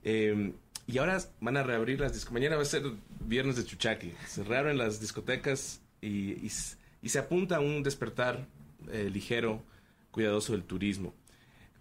Eh, 0.03 0.53
y 0.85 0.99
ahora 0.99 1.19
van 1.41 1.57
a 1.57 1.63
reabrir 1.63 1.99
las 1.99 2.13
discotecas. 2.13 2.33
Mañana 2.33 2.55
va 2.55 2.61
a 2.61 2.65
ser 2.65 2.83
viernes 3.21 3.55
de 3.55 3.65
Chuchaqui. 3.65 4.13
Se 4.27 4.43
reabren 4.43 4.77
las 4.77 5.01
discotecas 5.01 5.81
y, 6.01 6.49
se 6.49 7.19
apunta 7.19 7.57
a 7.57 7.59
un 7.59 7.83
despertar 7.83 8.45
ligero, 9.11 9.61
cuidadoso 10.11 10.53
del 10.53 10.63
turismo. 10.63 11.13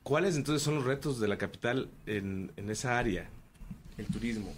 ¿Cuáles 0.03 0.37
entonces 0.37 0.63
son 0.63 0.77
los 0.77 0.85
retos 0.85 1.21
de 1.21 1.29
la 1.29 1.37
capital 1.37 1.89
en 2.07 2.51
esa 2.69 2.99
área, 2.99 3.29
el 3.99 4.07
turismo? 4.07 4.53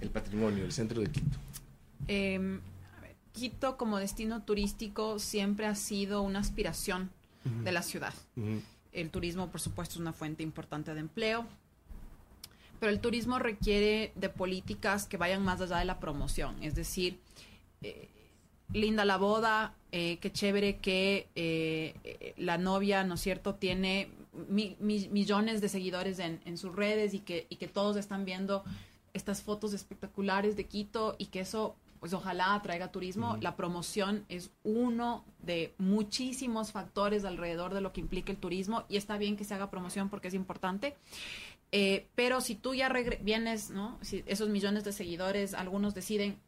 El 0.00 0.10
patrimonio, 0.10 0.64
el 0.64 0.72
centro 0.72 1.00
de 1.00 1.10
Quito? 1.10 1.38
Em, 2.08 2.60
Quito 3.32 3.76
como 3.76 3.98
destino 3.98 4.42
turístico 4.42 5.18
siempre 5.18 5.66
ha 5.66 5.74
sido 5.74 6.22
una 6.22 6.40
aspiración 6.40 7.10
de 7.44 7.72
la 7.72 7.82
ciudad. 7.82 8.12
El 8.92 9.10
turismo, 9.10 9.50
por 9.50 9.60
supuesto, 9.60 9.94
es 9.94 10.00
una 10.00 10.12
fuente 10.12 10.42
importante 10.42 10.92
de 10.92 11.00
empleo, 11.00 11.46
pero 12.80 12.90
el 12.90 13.00
turismo 13.00 13.38
requiere 13.38 14.12
de 14.16 14.28
políticas 14.28 15.06
que 15.06 15.16
vayan 15.16 15.42
más 15.42 15.60
allá 15.60 15.78
de 15.78 15.84
la 15.84 16.00
promoción. 16.00 16.62
Es 16.62 16.74
decir, 16.74 17.20
eh, 17.82 18.08
linda 18.72 19.04
la 19.04 19.16
boda, 19.16 19.74
eh, 19.92 20.18
qué 20.20 20.32
chévere 20.32 20.78
que 20.78 21.28
eh, 21.34 22.34
la 22.36 22.58
novia, 22.58 23.04
¿no 23.04 23.14
es 23.14 23.20
cierto?, 23.20 23.54
tiene 23.54 24.10
millones 24.48 25.60
de 25.60 25.68
seguidores 25.68 26.18
en, 26.18 26.40
en, 26.44 26.56
sus 26.56 26.74
redes 26.74 27.14
y 27.14 27.20
que, 27.20 27.46
y 27.48 27.56
que 27.56 27.68
todos 27.68 27.96
están 27.96 28.24
viendo 28.24 28.64
estas 29.14 29.42
fotos 29.42 29.72
espectaculares 29.72 30.56
de 30.56 30.66
Quito 30.66 31.16
y 31.18 31.26
que 31.26 31.40
eso 31.40 31.76
pues 32.00 32.14
ojalá 32.14 32.54
atraiga 32.54 32.90
turismo. 32.90 33.36
La 33.40 33.56
promoción 33.56 34.24
es 34.28 34.50
uno 34.64 35.22
de 35.42 35.74
muchísimos 35.76 36.72
factores 36.72 37.24
alrededor 37.24 37.74
de 37.74 37.82
lo 37.82 37.92
que 37.92 38.00
implica 38.00 38.32
el 38.32 38.38
turismo 38.38 38.84
y 38.88 38.96
está 38.96 39.18
bien 39.18 39.36
que 39.36 39.44
se 39.44 39.54
haga 39.54 39.70
promoción 39.70 40.08
porque 40.08 40.28
es 40.28 40.34
importante. 40.34 40.96
Eh, 41.72 42.08
pero 42.14 42.40
si 42.40 42.54
tú 42.54 42.74
ya 42.74 42.90
vienes, 43.20 43.70
¿no? 43.70 43.98
Si 44.00 44.24
esos 44.26 44.48
millones 44.48 44.82
de 44.84 44.92
seguidores, 44.92 45.54
algunos 45.54 45.94
deciden 45.94 46.38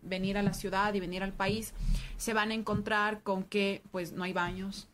venir 0.00 0.36
a 0.36 0.42
la 0.42 0.54
ciudad 0.54 0.92
y 0.94 1.00
venir 1.00 1.22
al 1.22 1.32
país, 1.32 1.72
se 2.16 2.32
van 2.32 2.50
a 2.50 2.54
encontrar 2.54 3.22
con 3.22 3.44
que 3.44 3.82
pues 3.92 4.12
no 4.12 4.24
hay 4.24 4.32
baños, 4.32 4.88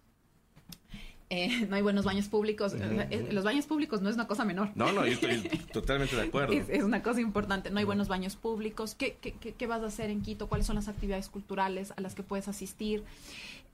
eh, 1.30 1.66
no 1.68 1.76
hay 1.76 1.82
buenos 1.82 2.04
baños 2.04 2.28
públicos. 2.28 2.74
Eh, 2.74 3.28
los 3.30 3.44
baños 3.44 3.66
públicos 3.66 4.00
no 4.00 4.08
es 4.08 4.14
una 4.14 4.26
cosa 4.26 4.44
menor. 4.44 4.70
No, 4.74 4.92
no, 4.92 5.04
yo 5.06 5.12
estoy 5.12 5.42
totalmente 5.72 6.16
de 6.16 6.22
acuerdo. 6.22 6.52
Es, 6.52 6.82
una 6.82 7.02
cosa 7.02 7.20
importante. 7.20 7.70
No 7.70 7.78
hay 7.78 7.84
buenos 7.84 8.08
baños 8.08 8.36
públicos. 8.36 8.94
¿Qué, 8.94 9.18
qué, 9.20 9.32
qué, 9.32 9.66
vas 9.66 9.82
a 9.82 9.86
hacer 9.86 10.10
en 10.10 10.22
Quito? 10.22 10.48
¿Cuáles 10.48 10.66
son 10.66 10.76
las 10.76 10.88
actividades 10.88 11.28
culturales 11.28 11.92
a 11.96 12.00
las 12.00 12.14
que 12.14 12.22
puedes 12.22 12.48
asistir? 12.48 13.04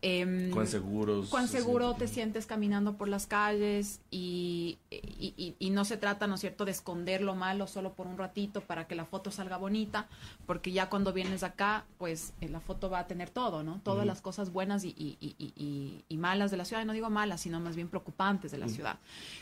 Eh, 0.07 0.51
¿Cuán 0.53 0.67
seguros? 0.67 1.31
¿Cuán 1.31 1.49
seguro 1.49 1.95
te 1.95 2.09
sientes 2.09 2.45
caminando 2.45 2.99
por 2.99 3.09
las 3.09 3.27
calles? 3.27 4.01
Y, 4.11 4.77
y, 4.91 5.57
y, 5.59 5.71
no 5.71 5.87
se 5.87 5.97
trata, 5.97 6.27
¿no 6.27 6.35
es 6.35 6.43
cierto?, 6.43 6.67
de 6.67 6.73
esconder 6.73 7.23
lo 7.23 7.35
malo 7.35 7.67
solo 7.67 7.95
por 7.95 8.07
un 8.07 8.19
ratito 8.19 8.61
para 8.61 8.87
que 8.87 8.97
la 8.97 9.07
foto 9.07 9.31
salga 9.31 9.57
bonita, 9.57 10.09
porque 10.45 10.73
ya 10.73 10.91
cuando 10.91 11.15
vienes 11.15 11.43
acá, 11.43 11.87
pues 11.97 12.35
eh, 12.43 12.51
la 12.51 12.61
foto 12.61 12.91
va 12.91 12.99
a 12.99 13.07
tener 13.07 13.31
todo, 13.31 13.63
¿no? 13.63 13.81
Todas 13.83 14.05
las 14.05 14.21
cosas 14.21 14.53
buenas 14.53 14.85
y, 14.85 16.05
malas 16.19 16.51
de 16.51 16.59
la 16.59 16.67
ciudad, 16.67 16.83
y 16.83 16.85
no 16.85 16.93
digo 16.93 17.09
malas, 17.09 17.44
sino 17.45 17.61
más 17.61 17.77
bien 17.77 17.89
preocupantes 17.89 18.51
de 18.51 18.59
la 18.59 18.69
ciudad. 18.69 18.99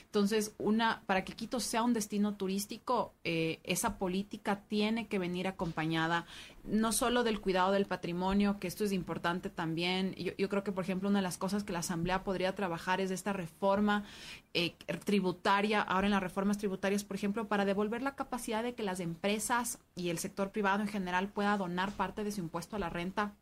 Entonces, 0.06 0.54
una, 0.58 1.02
para 1.06 1.24
que 1.24 1.32
Quito 1.32 1.60
sea 1.60 1.84
un 1.84 1.94
destino 1.94 2.34
turístico, 2.34 3.14
eh, 3.22 3.60
esa 3.62 3.96
política 3.96 4.60
tiene 4.68 5.06
que 5.06 5.18
venir 5.18 5.46
acompañada 5.46 6.26
no 6.64 6.92
solo 6.92 7.22
del 7.22 7.40
cuidado 7.40 7.72
del 7.72 7.86
patrimonio, 7.86 8.58
que 8.58 8.66
esto 8.66 8.84
es 8.84 8.92
importante 8.92 9.50
también. 9.50 10.14
Yo, 10.16 10.32
yo, 10.36 10.48
creo 10.48 10.64
que, 10.64 10.72
por 10.72 10.84
ejemplo, 10.84 11.08
una 11.08 11.20
de 11.20 11.22
las 11.22 11.38
cosas 11.38 11.64
que 11.64 11.72
la 11.72 11.78
Asamblea 11.78 12.24
podría 12.24 12.54
trabajar 12.54 13.00
es 13.00 13.10
esta 13.10 13.32
reforma 13.32 14.04
eh, 14.52 14.74
tributaria, 15.04 15.80
ahora 15.80 16.08
en 16.08 16.12
las 16.12 16.22
reformas 16.22 16.58
tributarias, 16.58 17.04
por 17.04 17.16
ejemplo, 17.16 17.46
para 17.46 17.64
devolver 17.64 18.02
la 18.02 18.16
capacidad 18.16 18.62
de 18.62 18.74
que 18.74 18.82
las 18.82 19.00
empresas 19.00 19.78
y 19.94 20.10
el 20.10 20.18
sector 20.18 20.50
privado 20.50 20.82
en 20.82 20.88
general 20.88 21.28
pueda 21.28 21.56
donar 21.56 21.92
parte 21.92 22.24
de 22.24 22.32
su 22.32 22.40
impuesto 22.40 22.76
a 22.76 22.80
la 22.80 22.90
renta 22.90 23.34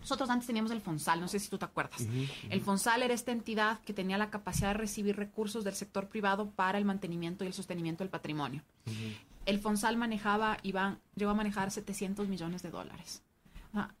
nosotros 0.00 0.30
antes 0.30 0.46
teníamos 0.46 0.70
el 0.70 0.80
FONSAL, 0.80 1.20
no 1.20 1.28
sé 1.28 1.40
si 1.40 1.48
tú 1.48 1.58
te 1.58 1.64
acuerdas. 1.64 2.06
El 2.50 2.60
FONSAL 2.60 3.02
era 3.02 3.14
esta 3.14 3.32
entidad 3.32 3.80
que 3.80 3.92
tenía 3.92 4.16
la 4.18 4.30
capacidad 4.30 4.68
de 4.68 4.74
recibir 4.74 5.16
recursos 5.16 5.64
del 5.64 5.74
sector 5.74 6.08
privado 6.08 6.50
para 6.50 6.78
el 6.78 6.84
mantenimiento 6.84 7.44
y 7.44 7.48
el 7.48 7.52
sostenimiento 7.52 8.04
del 8.04 8.10
patrimonio 8.10 8.62
el 9.46 9.58
Fonsal 9.58 9.96
manejaba, 9.96 10.58
Iván, 10.62 10.98
llegó 11.14 11.30
a 11.30 11.34
manejar 11.34 11.70
700 11.70 12.28
millones 12.28 12.62
de 12.62 12.70
dólares. 12.70 13.22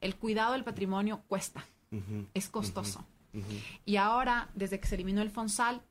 el 0.00 0.16
cuidado 0.16 0.52
del 0.52 0.64
patrimonio 0.64 1.22
cuesta, 1.28 1.64
es 2.34 2.48
costoso. 2.48 3.04
Y 3.84 3.96
ahora, 3.96 4.50
desde 4.54 4.78
que 4.78 4.86
se 4.86 4.94
eliminó 4.94 5.22
el 5.22 5.30
Fonsal, 5.30 5.82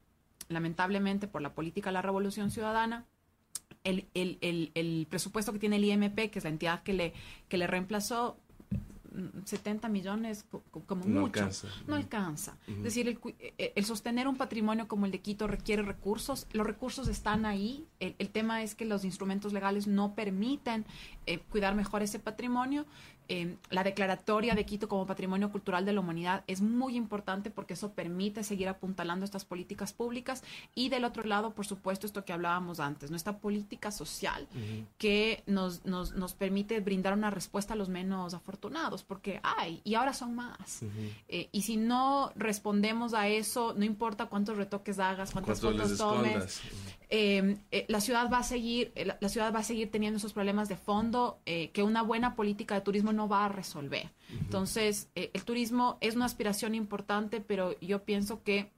lamentablemente 0.48 1.28
por 1.28 1.42
la 1.42 1.54
política 1.54 1.90
de 1.90 1.94
la 1.94 2.02
Revolución 2.02 2.52
Ciudadana, 2.52 3.06
el, 3.84 4.08
el, 4.14 4.38
el, 4.42 4.72
el, 4.76 5.08
presupuesto 5.10 5.52
que 5.52 5.60
tiene 5.60 5.78
el 5.78 5.86
IMP, 5.86 6.30
que 6.30 6.38
es 6.38 6.44
la 6.44 6.52
entidad 6.52 6.84
que 6.84 6.94
le, 6.94 7.14
que 7.48 7.58
le 7.58 7.66
reemplazó, 7.66 8.38
70 9.46 9.90
millones 9.90 10.46
como 10.86 11.06
no 11.06 11.22
mucho. 11.22 11.42
Alcanza. 11.42 11.68
No 11.88 11.96
alcanza. 11.96 12.58
Es 12.68 12.84
decir, 12.84 13.08
el, 13.08 13.20
eh, 13.40 13.74
el, 13.76 13.86
sostener 13.86 14.28
un 14.28 14.38
patrimonio 14.38 14.88
como 14.88 15.06
el 15.06 15.12
de 15.12 15.20
Quito 15.20 15.48
requiere 15.48 15.82
recursos. 15.82 16.48
Los 16.54 16.66
recursos 16.66 17.08
están 17.08 17.46
ahí. 17.46 17.86
El, 18.00 18.16
el 18.20 18.30
tema 18.30 18.64
es 18.64 18.76
que 18.76 18.86
los 18.86 19.04
instrumentos 19.04 19.54
legales 19.54 19.88
no 19.88 20.16
permiten 20.16 20.86
eh, 21.26 21.40
cuidar 21.40 21.76
mejor 21.76 22.02
ese 22.02 22.20
patrimonio. 22.20 22.86
Eh, 23.28 23.56
la 23.70 23.84
declaratoria 23.84 24.56
de 24.56 24.66
Quito 24.66 24.90
como 24.90 25.06
Patrimonio 25.06 25.52
Cultural 25.52 25.86
de 25.86 25.94
la 25.94 26.02
Humanidad 26.02 26.44
es 26.48 26.62
muy 26.62 26.96
importante 26.96 27.50
porque 27.50 27.74
eso 27.76 27.94
permite 27.94 28.44
seguir 28.44 28.68
apuntalando 28.68 29.24
estas 29.26 29.46
políticas 29.46 29.94
públicas. 29.94 30.44
Y 30.76 30.90
del 30.90 31.06
otro 31.06 31.24
lado, 31.24 31.52
por 31.52 31.66
supuesto, 31.66 32.06
esto 32.06 32.26
que 32.26 32.34
hablábamos 32.34 32.80
antes, 32.80 33.10
nuestra 33.10 33.38
política 33.38 33.92
social 33.92 34.48
que 34.98 35.44
nos, 35.46 35.86
nos, 35.86 36.14
nos, 36.14 36.34
permite 36.34 36.80
brindar 36.80 37.14
una 37.14 37.30
respuesta 37.30 37.74
a 37.74 37.78
los 37.78 37.90
menos 37.90 38.34
afortunados, 38.34 39.04
porque 39.04 39.40
hay 39.44 39.82
y 39.84 39.96
ahora 39.96 40.14
son 40.14 40.36
más. 40.36 40.84
Eh, 41.28 41.50
y 41.52 41.62
si 41.62 41.78
no 41.78 42.32
respondemos 42.36 43.14
a 43.14 43.28
eso, 43.28 43.74
no 43.78 43.86
importa 43.86 44.26
cuántos 44.28 44.58
retoques 44.58 45.00
hagas, 45.00 45.32
cuántas 45.32 45.62
fotos 45.62 45.98
tomes, 45.98 46.62
eh, 47.12 47.86
la 47.88 48.02
ciudad 48.02 48.32
va 48.32 48.40
a 48.40 48.44
seguir, 48.44 48.94
la 48.96 49.30
ciudad 49.30 49.54
va 49.54 49.60
a 49.60 49.64
seguir 49.64 49.92
teniendo 49.92 50.18
esos 50.18 50.34
problemas 50.34 50.70
de 50.70 50.78
fondo 50.78 51.40
que 51.46 51.84
una 51.84 52.02
buena 52.02 52.36
política 52.36 52.76
de 52.76 52.82
turismo 52.82 53.14
no 53.14 53.28
va 53.28 53.46
a 53.46 53.50
resolver. 53.50 54.10
Entonces, 54.40 55.10
eh, 55.16 55.32
el 55.34 55.44
turismo 55.44 55.98
es 56.02 56.16
una 56.16 56.26
aspiración 56.26 56.76
importante, 56.76 57.42
pero 57.42 57.80
yo 57.80 58.04
pienso 58.04 58.44
que 58.44 58.72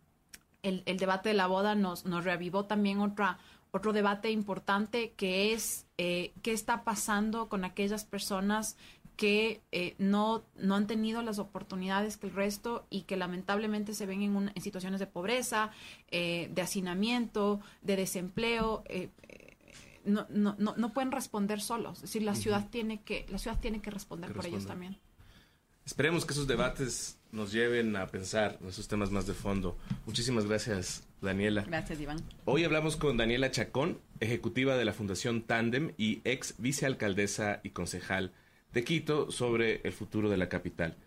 el, 0.64 0.84
debate 0.98 1.30
de 1.30 1.36
la 1.36 1.48
boda 1.48 1.76
nos, 1.76 2.06
nos 2.06 2.24
reavivó 2.24 2.66
también 2.66 3.00
otra, 3.00 3.38
otro 3.72 3.94
debate 3.94 4.32
importante 4.32 5.12
que 5.12 5.54
es 5.54 5.86
eh, 5.98 6.34
qué 6.42 6.54
está 6.54 6.84
pasando 6.84 7.50
con 7.50 7.66
aquellas 7.66 8.06
personas 8.06 8.78
que 9.16 9.62
eh, 9.72 9.96
no, 9.98 10.44
no 10.56 10.76
han 10.76 10.88
tenido 10.88 11.22
las 11.22 11.40
oportunidades 11.40 12.18
que 12.18 12.28
el 12.28 12.34
resto 12.34 12.86
y 12.90 13.04
que 13.04 13.18
lamentablemente 13.18 13.94
se 13.94 14.06
ven 14.06 14.22
en, 14.22 14.52
en 14.54 14.62
situaciones 14.62 15.00
de 15.00 15.08
pobreza, 15.08 15.72
de 16.12 16.62
hacinamiento, 16.62 17.60
de 17.82 17.96
desempleo 17.96 18.84
no, 20.06 20.28
no, 20.30 20.56
no, 20.58 20.76
no 20.76 20.94
pueden 20.94 21.12
responder 21.12 21.62
solos. 21.62 21.98
Es 21.98 22.02
decir, 22.04 22.24
la 22.24 22.36
ciudad 22.36 22.70
tiene 22.70 23.02
que, 23.02 23.26
la 23.30 23.38
ciudad 23.38 23.60
tiene 23.60 23.82
que 23.82 23.92
responder 23.92 24.34
por 24.34 24.46
ellos 24.46 24.66
también. 24.66 24.98
Esperemos 25.86 26.26
que 26.26 26.34
esos 26.34 26.48
debates 26.48 27.20
nos 27.32 27.52
lleven 27.52 27.96
a 27.98 28.08
pensar 28.08 28.58
en 28.62 28.70
esos 28.70 28.88
temas 28.88 29.12
más 29.12 29.28
de 29.28 29.34
fondo. 29.34 29.78
Muchísimas 30.06 30.46
gracias, 30.46 31.04
Daniela. 31.22 31.64
Gracias, 31.64 32.00
Iván. 32.00 32.22
Hoy 32.46 32.64
hablamos 32.64 32.96
con 32.96 33.18
Daniela 33.18 33.52
Chacón, 33.52 34.00
ejecutiva 34.22 34.76
de 34.78 34.86
la 34.86 34.94
Fundación 34.94 35.42
Tandem 35.42 35.94
y 35.98 36.22
ex 36.24 36.56
vicealcaldesa 36.58 37.60
y 37.64 37.72
concejal 37.72 38.32
de 38.74 38.84
Quito, 38.84 39.32
sobre 39.32 39.82
el 39.84 39.94
futuro 39.94 40.30
de 40.30 40.38
la 40.38 40.50
capital. 40.50 40.98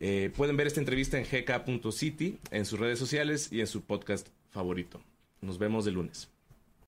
Eh, 0.00 0.30
pueden 0.36 0.56
ver 0.56 0.66
esta 0.66 0.80
entrevista 0.80 1.18
en 1.18 1.24
gk.city, 1.24 2.38
en 2.50 2.64
sus 2.66 2.78
redes 2.78 2.98
sociales 2.98 3.48
y 3.50 3.60
en 3.60 3.66
su 3.66 3.82
podcast 3.84 4.28
favorito. 4.50 5.00
Nos 5.40 5.58
vemos 5.58 5.86
el 5.86 5.94
lunes. 5.94 6.33